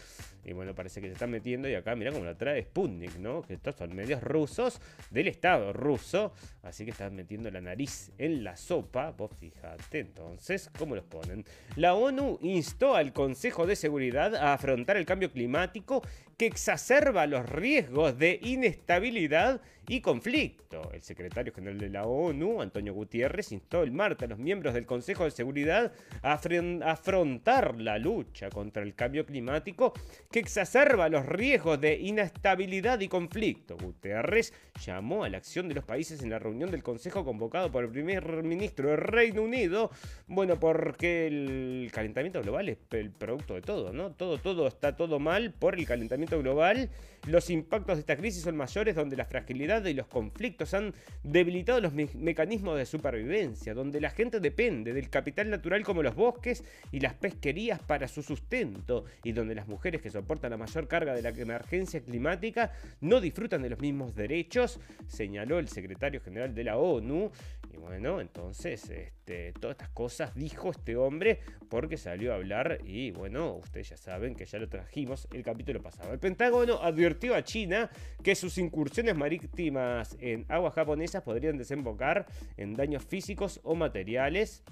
[0.45, 3.43] Y bueno, parece que se están metiendo y acá mira cómo la trae Sputnik, ¿no?
[3.43, 8.43] Que estos son medios rusos del Estado ruso, así que están metiendo la nariz en
[8.43, 11.45] la sopa, vos fíjate entonces cómo los ponen.
[11.77, 16.03] La ONU instó al Consejo de Seguridad a afrontar el cambio climático
[16.37, 20.91] que exacerba los riesgos de inestabilidad y conflicto.
[20.93, 24.87] El secretario general de la ONU, Antonio Gutiérrez, instó el martes a los miembros del
[24.87, 29.93] Consejo de Seguridad a afrontar la lucha contra el cambio climático
[30.33, 33.77] que exacerba los riesgos de inestabilidad y conflicto.
[33.77, 37.85] Guterres llamó a la acción de los países en la reunión del Consejo convocado por
[37.85, 39.91] el primer ministro del Reino Unido.
[40.27, 44.13] Bueno, porque el calentamiento global es el producto de todo, ¿no?
[44.13, 46.89] Todo, todo está todo mal por el calentamiento global.
[47.27, 51.81] Los impactos de esta crisis son mayores donde la fragilidad y los conflictos han debilitado
[51.81, 57.01] los mecanismos de supervivencia, donde la gente depende del capital natural como los bosques y
[57.01, 61.15] las pesquerías para su sustento, y donde las mujeres que son soporta la mayor carga
[61.15, 66.65] de la emergencia climática no disfrutan de los mismos derechos, señaló el secretario general de
[66.65, 67.33] la ONU.
[67.73, 73.11] Y bueno, entonces, este, todas estas cosas dijo este hombre porque salió a hablar y
[73.11, 76.13] bueno, ustedes ya saben que ya lo trajimos el capítulo pasado.
[76.13, 77.91] El Pentágono advirtió a China
[78.23, 84.63] que sus incursiones marítimas en aguas japonesas podrían desembocar en daños físicos o materiales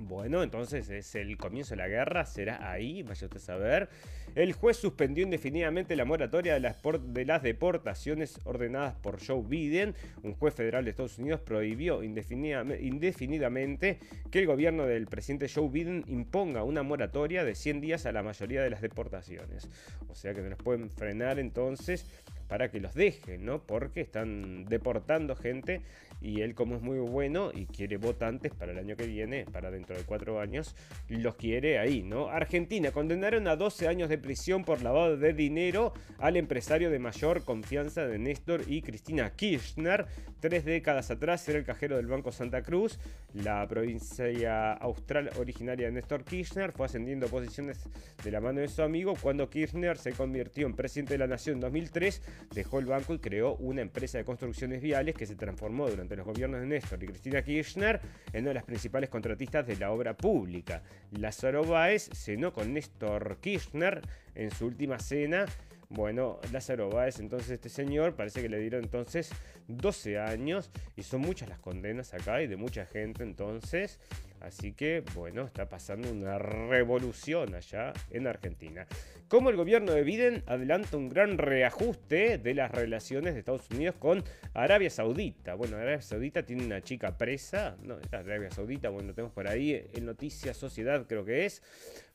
[0.00, 3.88] bueno, entonces es el comienzo de la guerra, será ahí, vaya usted a saber.
[4.34, 9.94] El juez suspendió indefinidamente la moratoria de las, de las, deportaciones ordenadas por Joe Biden.
[10.22, 13.98] Un juez federal de Estados Unidos prohibió indefinidamente
[14.30, 18.22] que el gobierno del presidente Joe Biden imponga una moratoria de 100 días a la
[18.22, 19.68] mayoría de las deportaciones.
[20.08, 22.06] O sea que no nos pueden frenar entonces
[22.48, 23.62] para que los dejen, ¿no?
[23.62, 25.82] Porque están deportando gente
[26.20, 29.70] y él como es muy bueno y quiere votantes para el año que viene, para
[29.70, 30.74] dentro de cuatro años,
[31.08, 32.28] los quiere ahí, ¿no?
[32.28, 37.44] Argentina condenaron a 12 años de prisión por lavado de dinero al empresario de mayor
[37.44, 40.06] confianza de Néstor y Cristina Kirchner.
[40.40, 42.98] Tres décadas atrás era el cajero del Banco Santa Cruz,
[43.34, 47.88] la provincia austral originaria de Néstor Kirchner, fue ascendiendo posiciones
[48.22, 51.56] de la mano de su amigo cuando Kirchner se convirtió en presidente de la nación
[51.56, 52.22] en 2003,
[52.54, 56.26] dejó el banco y creó una empresa de construcciones viales que se transformó durante los
[56.26, 58.00] gobiernos de Néstor y Cristina Kirchner
[58.32, 60.82] en una de las principales contratistas de la obra pública.
[61.12, 64.00] Lázaro Báez cenó con Néstor Kirchner
[64.34, 65.46] en su última cena
[65.90, 69.30] bueno, Lázaro Báez, entonces este señor, parece que le dieron entonces
[69.68, 73.98] 12 años y son muchas las condenas acá y de mucha gente entonces.
[74.40, 78.86] Así que, bueno, está pasando una revolución allá en Argentina.
[79.28, 83.96] Como el gobierno de Biden adelanta un gran reajuste de las relaciones de Estados Unidos
[83.98, 84.24] con
[84.54, 85.54] Arabia Saudita.
[85.54, 89.84] Bueno, Arabia Saudita tiene una chica presa, no, Arabia Saudita, bueno, lo tenemos por ahí
[89.92, 91.62] en Noticias Sociedad, creo que es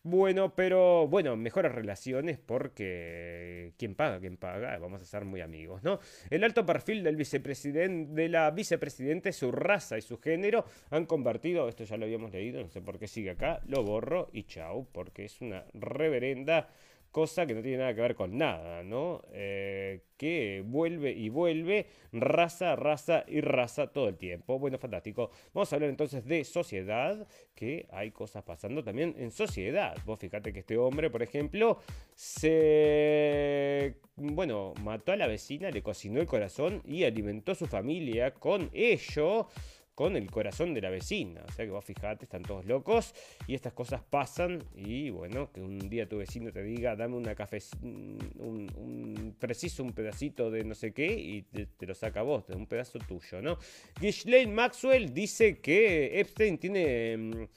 [0.05, 5.81] Bueno, pero bueno, mejores relaciones porque quién paga, quién paga, vamos a ser muy amigos,
[5.81, 5.99] ¿no?
[6.29, 11.69] El alto perfil del vicepresidente, de la vicepresidente, su raza y su género han convertido,
[11.69, 14.87] esto ya lo habíamos leído, no sé por qué sigue acá, lo borro y chau,
[14.91, 16.69] porque es una reverenda
[17.13, 19.21] cosa que no tiene nada que ver con nada, ¿no?
[19.33, 24.57] Eh, que vuelve y vuelve, raza, raza y raza todo el tiempo.
[24.57, 25.29] Bueno, fantástico.
[25.53, 29.95] Vamos a hablar entonces de sociedad, que hay cosas pasando también en sociedad.
[30.05, 31.77] Vos fíjate que este hombre, por ejemplo,
[32.15, 33.99] se...
[34.15, 38.71] Bueno, mató a la vecina, le cocinó el corazón y alimentó a su familia con
[38.73, 39.47] ello
[39.95, 41.43] con el corazón de la vecina.
[41.47, 43.13] O sea que vos fijate, están todos locos
[43.47, 47.35] y estas cosas pasan y bueno, que un día tu vecino te diga, dame una
[47.35, 52.55] café, un, preciso un pedacito de no sé qué y te, lo saca vos, de
[52.55, 53.57] un pedazo tuyo, ¿no?
[53.99, 57.49] Ghislaine Maxwell dice que Epstein tiene...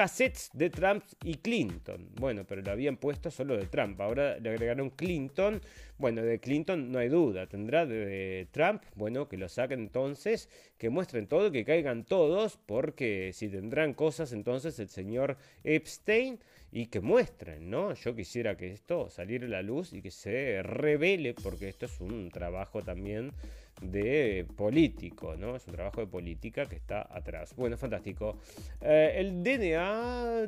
[0.00, 2.08] Cassettes de Trump y Clinton.
[2.14, 4.00] Bueno, pero lo habían puesto solo de Trump.
[4.00, 5.60] Ahora le agregaron Clinton.
[5.98, 7.46] Bueno, de Clinton no hay duda.
[7.46, 8.82] Tendrá de, Trump.
[8.94, 10.48] Bueno, que lo saquen entonces.
[10.78, 12.56] Que muestren todo, que caigan todos.
[12.64, 16.40] Porque si tendrán cosas entonces el señor Epstein.
[16.72, 17.92] Y que muestren, ¿no?
[17.92, 21.34] Yo quisiera que esto saliera a la luz y que se revele.
[21.34, 23.32] Porque esto es un trabajo también
[23.80, 25.56] de político, ¿no?
[25.56, 27.54] Es un trabajo de política que está atrás.
[27.56, 28.38] Bueno, fantástico.
[28.80, 30.46] Eh, el DNA...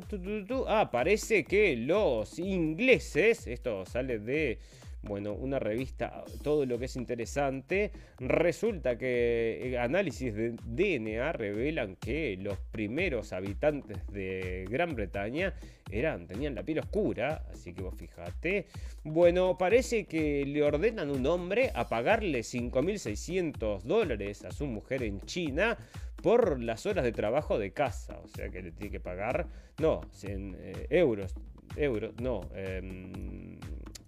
[0.67, 4.59] ah, parece que los ingleses, esto sale de
[5.03, 7.91] bueno, una revista, todo lo que es interesante.
[8.19, 15.53] Resulta que eh, análisis de DNA revelan que los primeros habitantes de Gran Bretaña
[15.91, 18.67] eran, tenían la piel oscura, así que vos fijate.
[19.03, 25.21] Bueno, parece que le ordenan un hombre a pagarle 5.600 dólares a su mujer en
[25.21, 25.77] China
[26.21, 28.17] por las horas de trabajo de casa.
[28.23, 29.47] O sea que le tiene que pagar,
[29.79, 31.35] no, 100 eh, euros,
[31.75, 33.59] euros, no, em,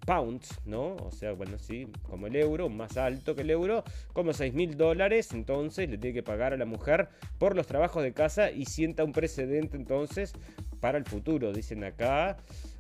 [0.05, 0.95] pounds, ¿no?
[0.97, 3.83] O sea, bueno, sí, como el euro, más alto que el euro,
[4.13, 8.03] como 6 mil dólares, entonces le tiene que pagar a la mujer por los trabajos
[8.03, 10.33] de casa y sienta un precedente entonces
[10.79, 12.37] para el futuro, dicen acá.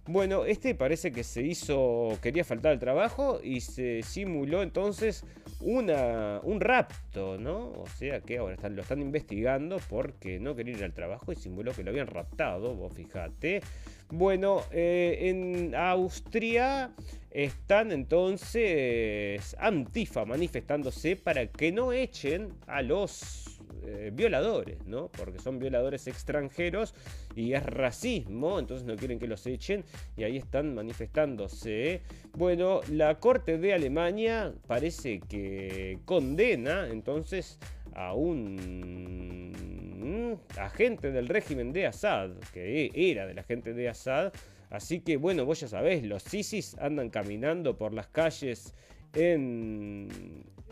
[0.07, 5.25] Bueno, este parece que se hizo, quería faltar al trabajo y se simuló entonces
[5.61, 7.71] una, un rapto, ¿no?
[7.71, 11.35] O sea que ahora están, lo están investigando porque no quería ir al trabajo y
[11.35, 13.61] simuló que lo habían raptado, vos fijate.
[14.09, 16.91] Bueno, eh, en Austria
[17.31, 25.09] están entonces Antifa manifestándose para que no echen a los eh, violadores, ¿no?
[25.09, 26.93] Porque son violadores extranjeros
[27.35, 29.83] y es racismo, entonces no quieren que los echen
[30.15, 32.01] y ahí están manifestándose.
[32.33, 37.59] Bueno, la Corte de Alemania parece que condena entonces
[37.95, 39.51] a un
[40.57, 44.31] agente del régimen de Assad, que era del agente de Assad.
[44.69, 48.73] Así que bueno, vos ya sabés, los ISIS andan caminando por las calles
[49.13, 50.09] en,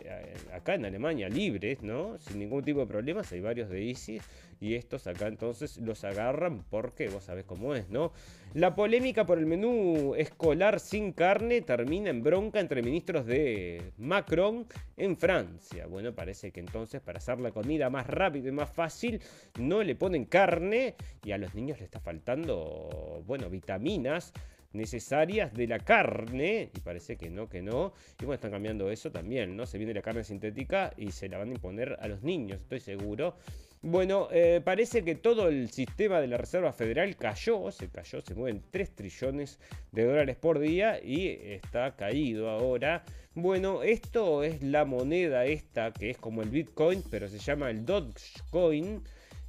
[0.04, 2.18] eh, acá en Alemania libres, ¿no?
[2.18, 4.22] Sin ningún tipo de problemas, hay varios de ISIS
[4.60, 8.12] y estos acá entonces los agarran porque vos sabés cómo es, ¿no?
[8.54, 14.66] La polémica por el menú escolar sin carne termina en bronca entre ministros de Macron
[14.96, 15.86] en Francia.
[15.86, 19.20] Bueno, parece que entonces para hacer la comida más rápida y más fácil
[19.58, 20.94] no le ponen carne
[21.24, 24.32] y a los niños le está faltando, bueno, vitaminas
[24.74, 29.10] necesarias de la carne, y parece que no, que no, y bueno, están cambiando eso
[29.10, 29.66] también, ¿no?
[29.66, 32.80] Se viene la carne sintética y se la van a imponer a los niños, estoy
[32.80, 33.36] seguro.
[33.86, 38.34] Bueno, eh, parece que todo el sistema de la Reserva Federal cayó, se cayó, se
[38.34, 39.58] mueven 3 trillones
[39.92, 43.04] de dólares por día y está caído ahora.
[43.34, 47.84] Bueno, esto es la moneda esta que es como el Bitcoin, pero se llama el
[47.84, 49.02] Dogecoin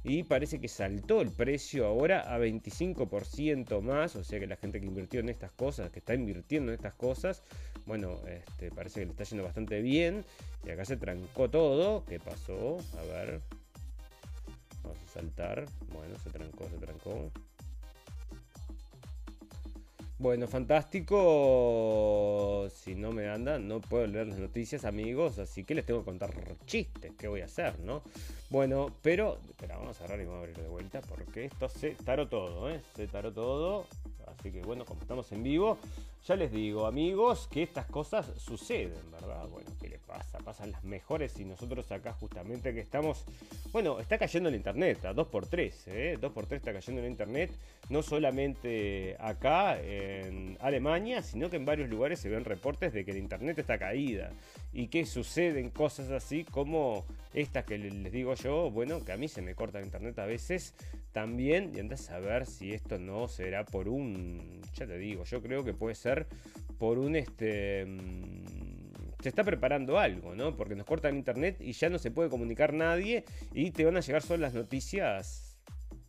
[0.04, 4.80] y parece que saltó el precio ahora a 25% más, o sea que la gente
[4.80, 7.42] que invirtió en estas cosas, que está invirtiendo en estas cosas,
[7.86, 10.26] bueno, este, parece que le está yendo bastante bien.
[10.66, 12.04] Y acá se trancó todo.
[12.04, 12.78] ¿Qué pasó?
[12.98, 13.40] A ver.
[14.86, 15.66] Vamos a saltar.
[15.92, 17.32] Bueno, se trancó, se trancó.
[20.18, 21.18] Bueno, fantástico.
[22.72, 25.40] Si no me anda, no puedo leer las noticias, amigos.
[25.40, 26.32] Así que les tengo que contar
[26.66, 27.12] chistes.
[27.18, 28.02] ¿Qué voy a hacer, no?
[28.48, 29.40] Bueno, pero.
[29.48, 31.00] Espera, vamos a cerrar y vamos a abrir de vuelta.
[31.00, 32.80] Porque esto se taró todo, ¿eh?
[32.94, 33.86] Se taró todo.
[34.26, 35.78] Así que bueno, como estamos en vivo,
[36.26, 39.46] ya les digo, amigos, que estas cosas suceden, ¿verdad?
[39.48, 40.38] Bueno, ¿qué les pasa?
[40.38, 43.24] Pasan las mejores y nosotros acá justamente que estamos...
[43.72, 46.18] Bueno, está cayendo el internet, a 2x3, ¿eh?
[46.20, 47.52] 2x3 está cayendo el internet,
[47.88, 53.12] no solamente acá en Alemania, sino que en varios lugares se ven reportes de que
[53.12, 54.30] el internet está caída
[54.72, 59.28] y que suceden cosas así como estas que les digo yo, bueno, que a mí
[59.28, 60.74] se me corta el internet a veces
[61.12, 64.15] también, y andas a ver si esto no será por un,
[64.74, 66.26] ya te digo, yo creo que puede ser
[66.78, 68.66] por un este mm,
[69.22, 70.56] se está preparando algo, ¿no?
[70.56, 74.00] Porque nos cortan internet y ya no se puede comunicar nadie y te van a
[74.00, 75.45] llegar solo las noticias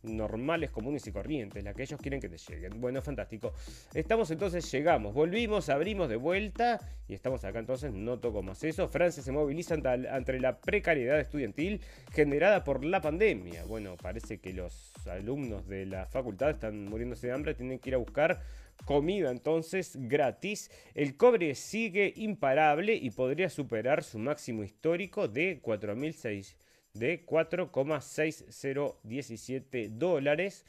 [0.02, 2.80] normales, comunes y corrientes, las que ellos quieren que te lleguen.
[2.80, 3.52] Bueno, fantástico.
[3.94, 8.88] Estamos entonces, llegamos, volvimos, abrimos de vuelta y estamos acá entonces, no toco más eso.
[8.88, 11.80] Francia se moviliza ante la precariedad estudiantil
[12.12, 13.64] generada por la pandemia.
[13.64, 17.94] Bueno, parece que los alumnos de la facultad están muriéndose de hambre, tienen que ir
[17.94, 18.40] a buscar
[18.84, 20.70] comida entonces gratis.
[20.94, 30.64] El cobre sigue imparable y podría superar su máximo histórico de 4.600 de 4,6017 dólares.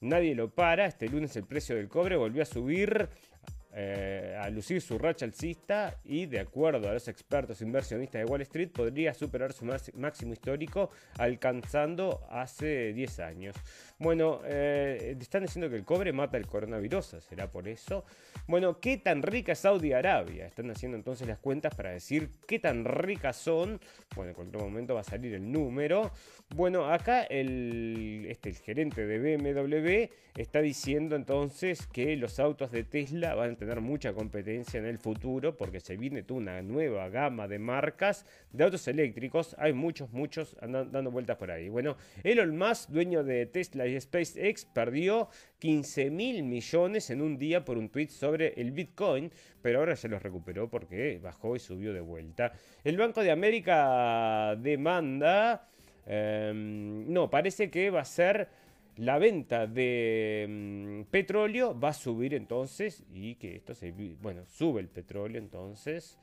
[0.00, 0.86] Nadie lo para.
[0.86, 3.08] Este lunes el precio del cobre volvió a subir
[3.74, 8.42] eh, a lucir su racha alcista y de acuerdo a los expertos inversionistas de Wall
[8.42, 13.56] Street podría superar su máximo histórico alcanzando hace 10 años.
[13.98, 18.04] Bueno, eh, están diciendo que el cobre mata el coronavirus, ¿será por eso?
[18.46, 20.46] Bueno, ¿qué tan rica es Saudi Arabia?
[20.46, 23.80] Están haciendo entonces las cuentas para decir qué tan ricas son.
[24.14, 26.10] Bueno, en cualquier momento va a salir el número.
[26.54, 32.84] Bueno, acá el, este, el gerente de BMW está diciendo entonces que los autos de
[32.84, 37.08] Tesla van a tener mucha competencia en el futuro porque se viene toda una nueva
[37.08, 39.54] gama de marcas de autos eléctricos.
[39.58, 41.68] Hay muchos, muchos dando vueltas por ahí.
[41.68, 47.64] Bueno, Elon Musk, dueño de Tesla y SpaceX, perdió 15 mil millones en un día
[47.64, 49.30] por un tweet sobre el Bitcoin,
[49.62, 52.52] pero ahora ya los recuperó porque bajó y subió de vuelta.
[52.84, 55.68] El Banco de América demanda...
[56.04, 58.48] Em, no, parece que va a ser
[58.96, 63.92] la venta de mm, petróleo va a subir entonces y que esto se...
[63.92, 66.18] Bueno, sube el petróleo entonces.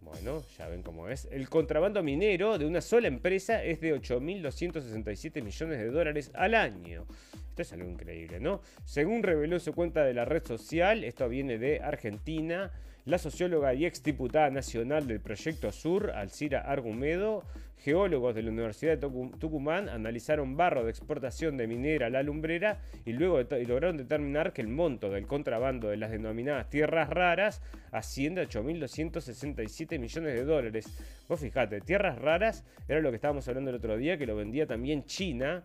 [0.00, 1.28] Bueno, ya ven cómo es.
[1.30, 7.06] El contrabando minero de una sola empresa es de 8.267 millones de dólares al año.
[7.48, 8.62] Esto es algo increíble, ¿no?
[8.84, 12.72] Según reveló su cuenta de la red social, esto viene de Argentina,
[13.04, 17.44] la socióloga y ex diputada nacional del Proyecto Sur, Alcira Argumedo,
[17.78, 19.08] Geólogos de la Universidad de
[19.40, 24.62] Tucumán analizaron barro de exportación de minera a la lumbrera y luego lograron determinar que
[24.62, 30.86] el monto del contrabando de las denominadas tierras raras asciende a 8.267 millones de dólares.
[31.28, 34.64] Vos fijate, tierras raras era lo que estábamos hablando el otro día, que lo vendía
[34.64, 35.64] también China.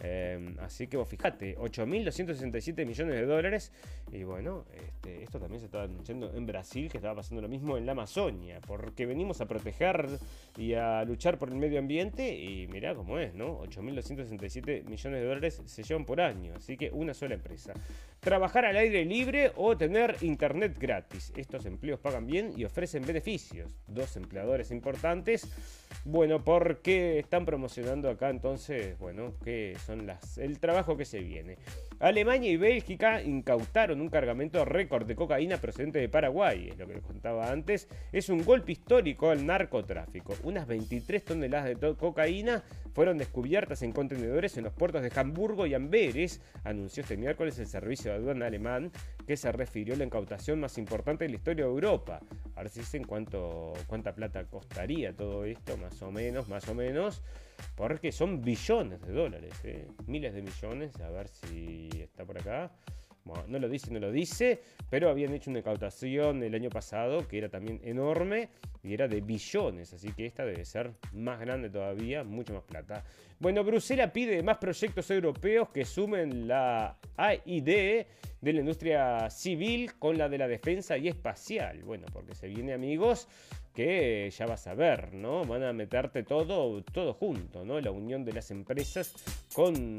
[0.00, 3.72] Em, así que vos fijate, 8.267 millones de dólares.
[4.12, 7.76] Y bueno, este, esto también se estaba anunciando en Brasil, que estaba pasando lo mismo
[7.76, 10.08] en la Amazonia, porque venimos a proteger
[10.56, 12.36] y a luchar por el medio ambiente.
[12.36, 13.60] Y mirá cómo es, ¿no?
[13.64, 16.54] 8.267 millones de dólares se llevan por año.
[16.56, 17.72] Así que una sola empresa.
[18.20, 21.32] Trabajar al aire libre o tener internet gratis.
[21.36, 23.76] Estos empleos pagan bien y ofrecen beneficios.
[23.88, 25.48] Dos empleadores importantes.
[26.04, 31.58] Bueno, porque están promocionando acá entonces, bueno, que son las el trabajo que se viene.
[32.00, 36.94] Alemania y Bélgica incautaron un cargamento récord de cocaína procedente de Paraguay, es lo que
[36.94, 37.88] les contaba antes.
[38.12, 40.34] Es un golpe histórico al narcotráfico.
[40.44, 42.62] Unas 23 toneladas de cocaína
[42.94, 47.66] fueron descubiertas en contenedores en los puertos de Hamburgo y Amberes, anunció este miércoles el
[47.66, 48.92] servicio de aduana alemán,
[49.26, 52.20] que se refirió a la incautación más importante de la historia de Europa.
[52.58, 56.74] A ver si dicen cuánto, cuánta plata costaría todo esto, más o menos, más o
[56.74, 57.22] menos,
[57.76, 59.86] porque son billones de dólares, ¿eh?
[60.08, 62.72] miles de millones, a ver si está por acá
[63.46, 67.38] no lo dice, no lo dice, pero habían hecho una incautación el año pasado que
[67.38, 68.48] era también enorme
[68.82, 73.04] y era de billones, así que esta debe ser más grande todavía, mucho más plata.
[73.40, 78.06] Bueno, Bruselas pide más proyectos europeos que sumen la AID
[78.40, 81.84] de la industria civil con la de la defensa y espacial.
[81.84, 83.28] Bueno, porque se viene amigos
[83.78, 85.44] que ya vas a ver, ¿no?
[85.44, 87.80] Van a meterte todo, todo junto, ¿no?
[87.80, 89.12] La unión de las empresas
[89.54, 89.96] con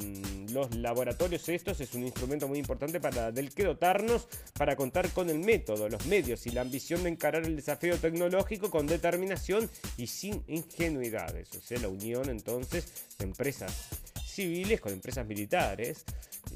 [0.51, 4.27] los laboratorios estos es un instrumento muy importante para del que dotarnos
[4.57, 8.69] para contar con el método, los medios y la ambición de encarar el desafío tecnológico
[8.69, 11.55] con determinación y sin ingenuidades.
[11.55, 13.89] O sea, la unión entonces de empresas
[14.25, 16.03] civiles con empresas militares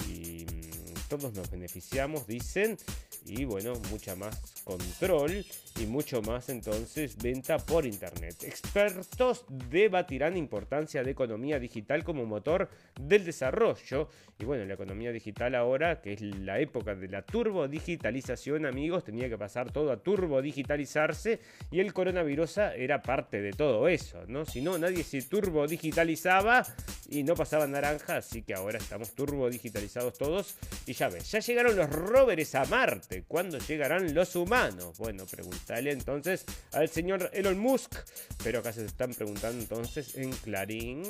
[0.10, 2.78] y mm, todos nos beneficiamos, dicen,
[3.26, 5.46] y bueno, mucha más control
[5.80, 8.36] y mucho más entonces venta por internet.
[8.44, 12.70] Expertos debatirán importancia de economía digital como motor
[13.00, 14.10] del desarrollo
[14.40, 19.04] y bueno, la economía digital ahora, que es la época de la turbo digitalización, amigos,
[19.04, 21.40] tenía que pasar todo a turbo digitalizarse
[21.72, 24.46] y el coronavirus era parte de todo eso, ¿no?
[24.46, 26.66] Si no, nadie se turbo digitalizaba
[27.10, 30.56] y no pasaba naranja, así que ahora estamos turbo digitalizados todos
[30.86, 33.24] y ya ves, ya llegaron los rovers a Marte Marte?
[33.28, 34.98] ¿Cuándo llegarán los humanos?
[34.98, 37.96] Bueno, pregúntale entonces al señor Elon Musk.
[38.44, 41.04] Pero acá se están preguntando entonces en Clarín.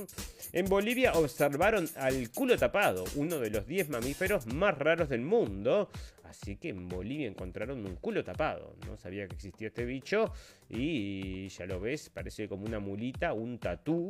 [0.51, 5.89] En Bolivia observaron al culo tapado, uno de los 10 mamíferos más raros del mundo.
[6.23, 8.75] Así que en Bolivia encontraron un culo tapado.
[8.87, 10.31] No sabía que existía este bicho.
[10.69, 14.09] Y ya lo ves, parece como una mulita, un tatú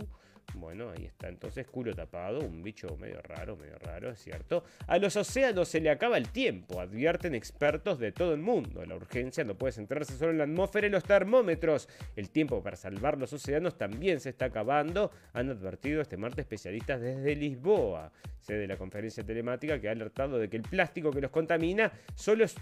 [0.56, 4.64] bueno, ahí está entonces culo tapado, un bicho medio raro, medio raro, es cierto.
[4.88, 8.86] A los océanos se le acaba el tiempo, advierten expertos de todo el mundo.
[8.86, 11.90] La urgencia no puede centrarse solo en la atmósfera y los termómetros.
[12.16, 17.02] El tiempo para salvar los océanos también se está acabando, han advertido este martes especialistas
[17.02, 21.22] desde Lisboa, sede de la conferencia telemática que ha alertado de que el plástico que
[21.22, 22.56] los contamina solo es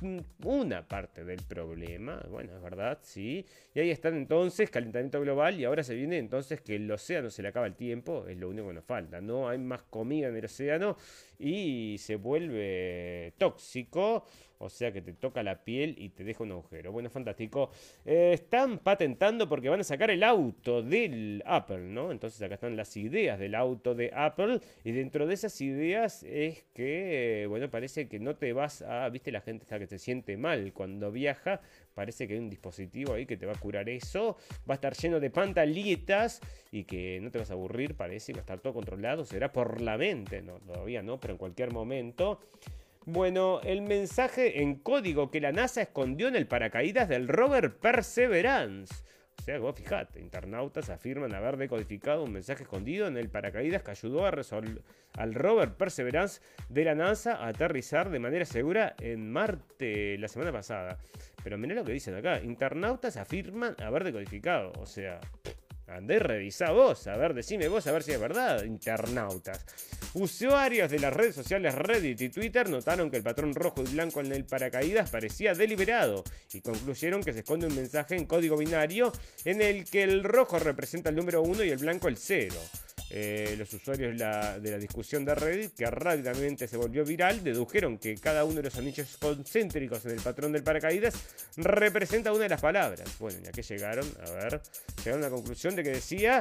[0.43, 2.23] una parte del problema.
[2.29, 3.45] Bueno, es verdad, sí.
[3.73, 7.41] Y ahí están entonces, calentamiento global, y ahora se viene entonces que el océano se
[7.41, 9.21] le acaba el tiempo, es lo único que nos falta.
[9.21, 10.97] No hay más comida en el océano
[11.39, 14.25] y se vuelve tóxico,
[14.59, 16.91] o sea que te toca la piel y te deja un agujero.
[16.91, 17.71] Bueno, fantástico.
[18.05, 22.11] Eh, están patentando porque van a sacar el auto del Apple, ¿no?
[22.11, 26.63] Entonces acá están las ideas del auto de Apple y dentro de esas ideas es
[26.73, 30.37] que, bueno, parece que no te vas a, viste, la gente está que se siente
[30.37, 31.61] mal cuando viaja,
[31.93, 34.37] parece que hay un dispositivo ahí que te va a curar eso,
[34.69, 36.39] va a estar lleno de pantallitas
[36.71, 39.81] y que no te vas a aburrir, parece, va a estar todo controlado, será por
[39.81, 42.39] la mente, no, todavía no, pero en cualquier momento.
[43.05, 49.03] Bueno, el mensaje en código que la NASA escondió en el paracaídas del rover Perseverance.
[49.39, 53.91] O sea, vos fijate, internautas afirman haber decodificado un mensaje escondido en el paracaídas que
[53.91, 54.31] ayudó a
[55.17, 60.51] al rover Perseverance de la NASA a aterrizar de manera segura en Marte la semana
[60.51, 60.99] pasada.
[61.43, 65.19] Pero mirá lo que dicen acá, internautas afirman haber decodificado, o sea,
[65.87, 69.65] Andé, revisá vos, a ver, decime vos, a ver si es verdad, internautas.
[70.13, 74.19] Usuarios de las redes sociales Reddit y Twitter notaron que el patrón rojo y blanco
[74.19, 79.13] en el paracaídas parecía deliberado y concluyeron que se esconde un mensaje en código binario
[79.45, 82.53] en el que el rojo representa el número 1 y el blanco el 0.
[83.13, 87.43] Eh, los usuarios de la, de la, discusión de Reddit, que rápidamente se volvió viral,
[87.43, 91.13] dedujeron que cada uno de los anillos concéntricos en el patrón del paracaídas
[91.57, 93.03] representa una de las palabras.
[93.19, 94.61] Bueno, ya que llegaron, a ver,
[95.03, 96.39] llegaron a la conclusión de que decía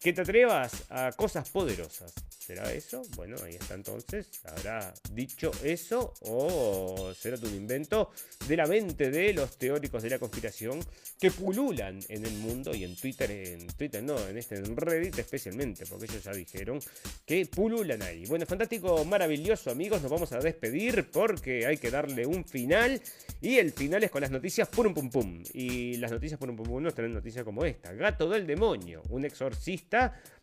[0.00, 2.12] que te atrevas a cosas poderosas.
[2.48, 3.02] ¿Será eso?
[3.14, 4.40] Bueno, ahí está entonces.
[4.44, 8.10] ¿Habrá dicho eso o será un invento
[8.46, 10.80] de la mente de los teóricos de la conspiración
[11.20, 15.84] que pululan en el mundo y en Twitter, en Twitter no, en este Reddit especialmente,
[15.84, 16.80] porque ellos ya dijeron
[17.26, 18.24] que pululan ahí.
[18.24, 22.98] Bueno, fantástico, maravilloso amigos, nos vamos a despedir porque hay que darle un final
[23.42, 25.42] y el final es con las noticias pum pum pum.
[25.52, 27.92] Y las noticias pum pum pum nos traen noticias como esta.
[27.92, 29.24] Gato del demonio, un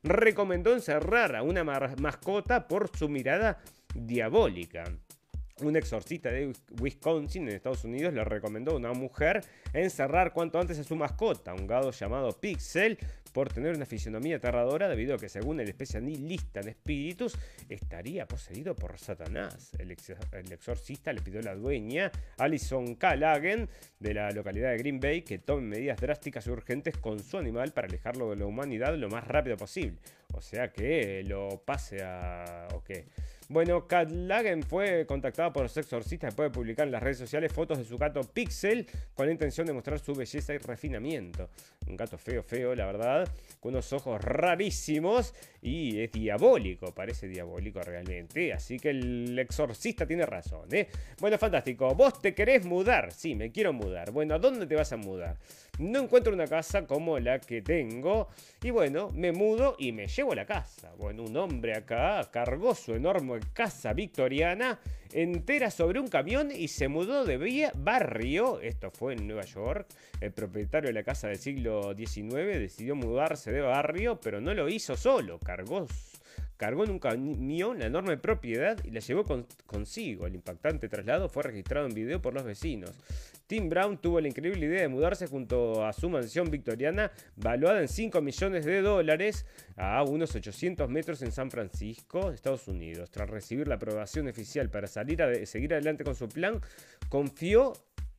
[0.03, 3.59] recomendó encerrar a una mascota por su mirada
[3.93, 4.83] diabólica.
[5.61, 6.51] Un exorcista de
[6.81, 9.41] Wisconsin, en Estados Unidos, le recomendó a una mujer
[9.71, 12.97] encerrar cuanto antes a su mascota, un gado llamado Pixel,
[13.35, 17.37] por tener una fisionomía aterradora debido a que según el especialista en espíritus
[17.67, 19.71] estaría poseído por Satanás.
[19.77, 23.67] El, exorcista le pidió a la dueña, Alison Callaghan,
[23.99, 27.73] de la localidad de Green Bay, que tome medidas drásticas y urgentes con su animal
[27.73, 29.97] para alejarlo de la humanidad lo más rápido posible.
[30.33, 32.69] O sea que lo pase a...
[32.73, 33.05] ¿O qué?
[33.47, 37.53] Bueno, Kat Lagen fue contactada por los exorcistas después de publicar en las redes sociales
[37.53, 41.49] fotos de su gato Pixel con la intención de mostrar su belleza y refinamiento.
[41.87, 43.27] Un gato feo, feo, la verdad,
[43.59, 48.53] con unos ojos rarísimos y es diabólico, parece diabólico realmente.
[48.53, 50.87] Así que el exorcista tiene razón, ¿eh?
[51.19, 51.93] Bueno, fantástico.
[51.93, 53.11] ¿Vos te querés mudar?
[53.11, 54.11] Sí, me quiero mudar.
[54.11, 55.37] Bueno, ¿a dónde te vas a mudar?
[55.77, 58.29] No encuentro una casa como la que tengo
[58.63, 60.93] y bueno, me mudo y me llevo la casa.
[60.97, 64.79] Bueno, un hombre acá cargó su enorme casa victoriana
[65.11, 68.59] entera sobre un camión y se mudó de barrio.
[68.61, 69.87] Esto fue en Nueva York.
[70.19, 74.69] El propietario de la casa del siglo XIX decidió mudarse de barrio, pero no lo
[74.69, 75.39] hizo solo.
[75.39, 75.87] Cargó
[76.57, 79.25] cargó en un camión la enorme propiedad y la llevó
[79.65, 80.25] consigo.
[80.25, 82.91] El impactante traslado fue registrado en video por los vecinos.
[83.47, 87.87] Tim Brown tuvo la increíble idea de mudarse junto a su mansión victoriana, valuada en
[87.87, 89.45] 5 millones de dólares,
[89.75, 93.11] a unos 800 metros en San Francisco, Estados Unidos.
[93.11, 96.59] Tras recibir la aprobación oficial para salir a seguir adelante con su plan,
[97.07, 97.73] confió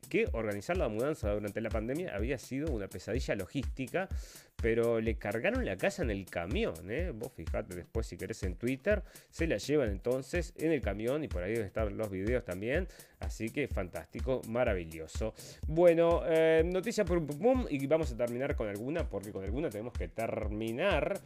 [0.06, 4.08] que organizar la mudanza durante la pandemia había sido una pesadilla logística,
[4.56, 7.12] pero le cargaron la casa en el camión, ¿eh?
[7.14, 11.28] Vos fijate después si querés en Twitter, se la llevan entonces en el camión y
[11.28, 12.88] por ahí deben estar los videos también,
[13.20, 15.34] así que fantástico, maravilloso.
[15.66, 19.68] Bueno, eh, noticia por pum, pum y vamos a terminar con alguna, porque con alguna
[19.68, 21.20] tenemos que terminar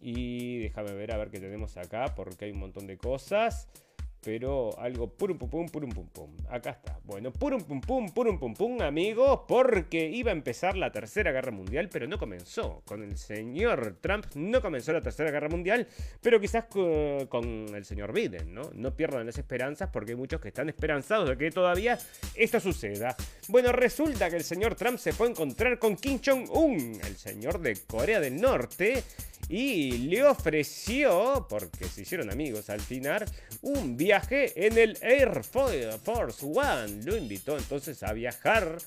[0.00, 3.68] y déjame ver a ver qué tenemos acá, porque hay un montón de cosas.
[4.24, 6.30] Pero algo purum pum pum purum pum pum.
[6.48, 6.98] Acá está.
[7.04, 11.52] Bueno, purum pum pum purum pum pum, amigos, porque iba a empezar la Tercera Guerra
[11.52, 12.82] Mundial, pero no comenzó.
[12.86, 15.86] Con el señor Trump no comenzó la Tercera Guerra Mundial,
[16.22, 18.70] pero quizás con el señor Biden, ¿no?
[18.72, 21.98] No pierdan las esperanzas porque hay muchos que están esperanzados de que todavía
[22.34, 23.16] esto suceda.
[23.48, 27.60] Bueno, resulta que el señor Trump se fue a encontrar con Kim Jong-un, el señor
[27.60, 29.02] de Corea del Norte,
[29.48, 33.24] y le ofreció, porque se hicieron amigos al final,
[33.62, 37.02] un viaje en el Air Force One.
[37.04, 38.78] Lo invitó entonces a viajar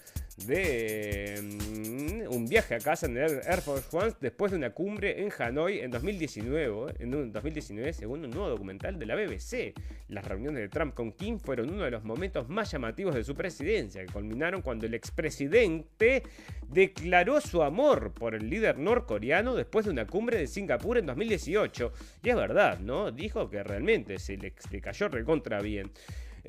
[0.46, 5.22] de mm, un viaje a casa en el Air Force One después de una cumbre
[5.22, 9.74] en Hanoi en 2019, en un 2019 según un nuevo documental de la BBC.
[10.10, 13.36] Las reuniones de Trump con Kim fueron uno de los momentos más llamativos de su
[13.36, 16.24] presidencia, que culminaron cuando el expresidente
[16.70, 21.92] declaró su amor por el líder norcoreano después de una cumbre de Singapur en 2018.
[22.24, 23.12] Y es verdad, ¿no?
[23.12, 25.92] Dijo que realmente se le, cayó recontra bien.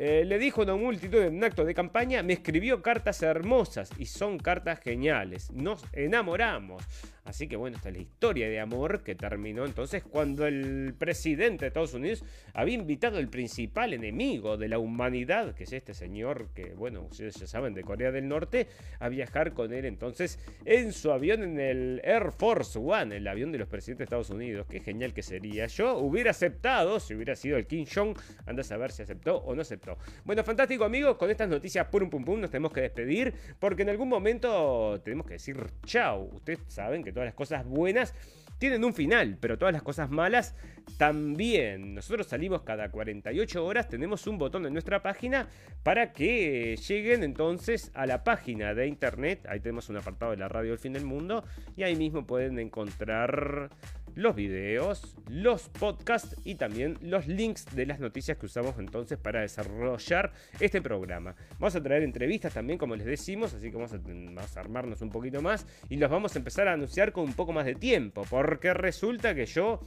[0.00, 3.90] Eh, le dijo a una multitud en un acto de campaña, me escribió cartas hermosas
[3.98, 5.50] y son cartas geniales.
[5.50, 6.84] Nos enamoramos.
[7.28, 11.66] Así que bueno, esta es la historia de amor que terminó entonces cuando el presidente
[11.66, 12.24] de Estados Unidos
[12.54, 17.34] había invitado al principal enemigo de la humanidad, que es este señor que, bueno, ustedes
[17.34, 18.66] ya saben, de Corea del Norte,
[18.98, 23.52] a viajar con él entonces en su avión en el Air Force One, el avión
[23.52, 24.66] de los presidentes de Estados Unidos.
[24.66, 25.66] Qué genial que sería.
[25.66, 28.16] Yo hubiera aceptado si hubiera sido el Kim Jong.
[28.46, 29.98] Anda a saber si aceptó o no aceptó.
[30.24, 33.90] Bueno, fantástico amigos, con estas noticias pum pum pum nos tenemos que despedir porque en
[33.90, 36.30] algún momento tenemos que decir chao.
[36.32, 38.14] Ustedes saben que todas las cosas buenas
[38.58, 40.54] tienen un final, pero todas las cosas malas
[40.98, 41.94] también.
[41.94, 45.48] Nosotros salimos cada 48 horas, tenemos un botón en nuestra página
[45.82, 49.46] para que lleguen entonces a la página de internet.
[49.48, 51.44] Ahí tenemos un apartado de la radio del fin del mundo
[51.76, 53.70] y ahí mismo pueden encontrar
[54.18, 59.42] los videos, los podcasts y también los links de las noticias que usamos entonces para
[59.42, 61.36] desarrollar este programa.
[61.60, 65.40] Vamos a traer entrevistas también, como les decimos, así que vamos a, armarnos un poquito
[65.40, 68.74] más y los vamos a empezar a anunciar con un poco más de tiempo, porque
[68.74, 69.78] resulta que yo,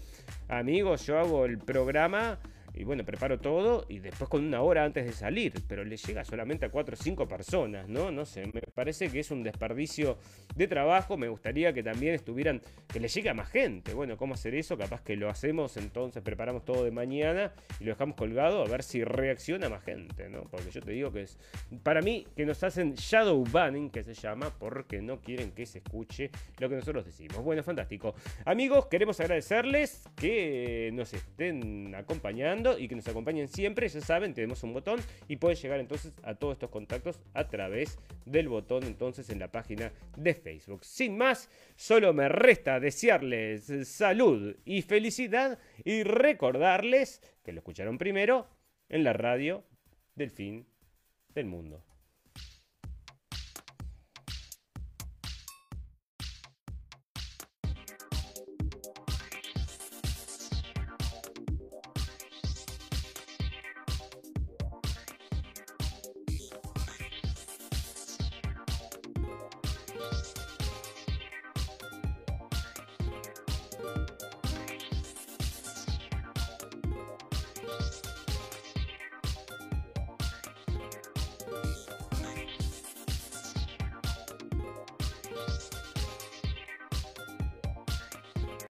[0.48, 2.40] amigos, yo hago el programa
[2.74, 6.24] y bueno, preparo todo y después con una hora antes de salir, pero le llega
[6.24, 8.12] solamente a 4 o 5 personas, ¿no?
[8.12, 10.18] No sé, me parece que es un desperdicio
[10.56, 13.94] de trabajo, me gustaría que también estuvieran, que le llegue a más gente.
[13.94, 14.78] Bueno, ¿cómo hacer eso?
[14.78, 18.84] Capaz que lo hacemos, entonces preparamos todo de mañana y lo dejamos colgado a ver
[18.84, 20.44] si reacciona más gente, ¿no?
[20.44, 21.38] Porque yo te digo que es,
[21.84, 25.80] para mí, que nos hacen shadow banning, que se llama, porque no quieren que se
[25.80, 27.44] escuche lo que nosotros decimos.
[27.44, 28.16] Bueno, fantástico.
[28.46, 31.94] Amigos, queremos agradecerles que nos estén
[32.78, 33.88] y que nos acompañen siempre.
[33.88, 37.98] Ya saben, tenemos un botón y pueden llegar entonces a todos estos contactos a través
[38.26, 40.86] del botón entonces en la página de Facebook.
[40.86, 48.48] Sin más, solo me resta desearles salud y felicidad y recordarles que lo escucharon primero
[48.90, 49.64] en la radio
[50.16, 50.68] del fin
[51.34, 51.84] del mundo.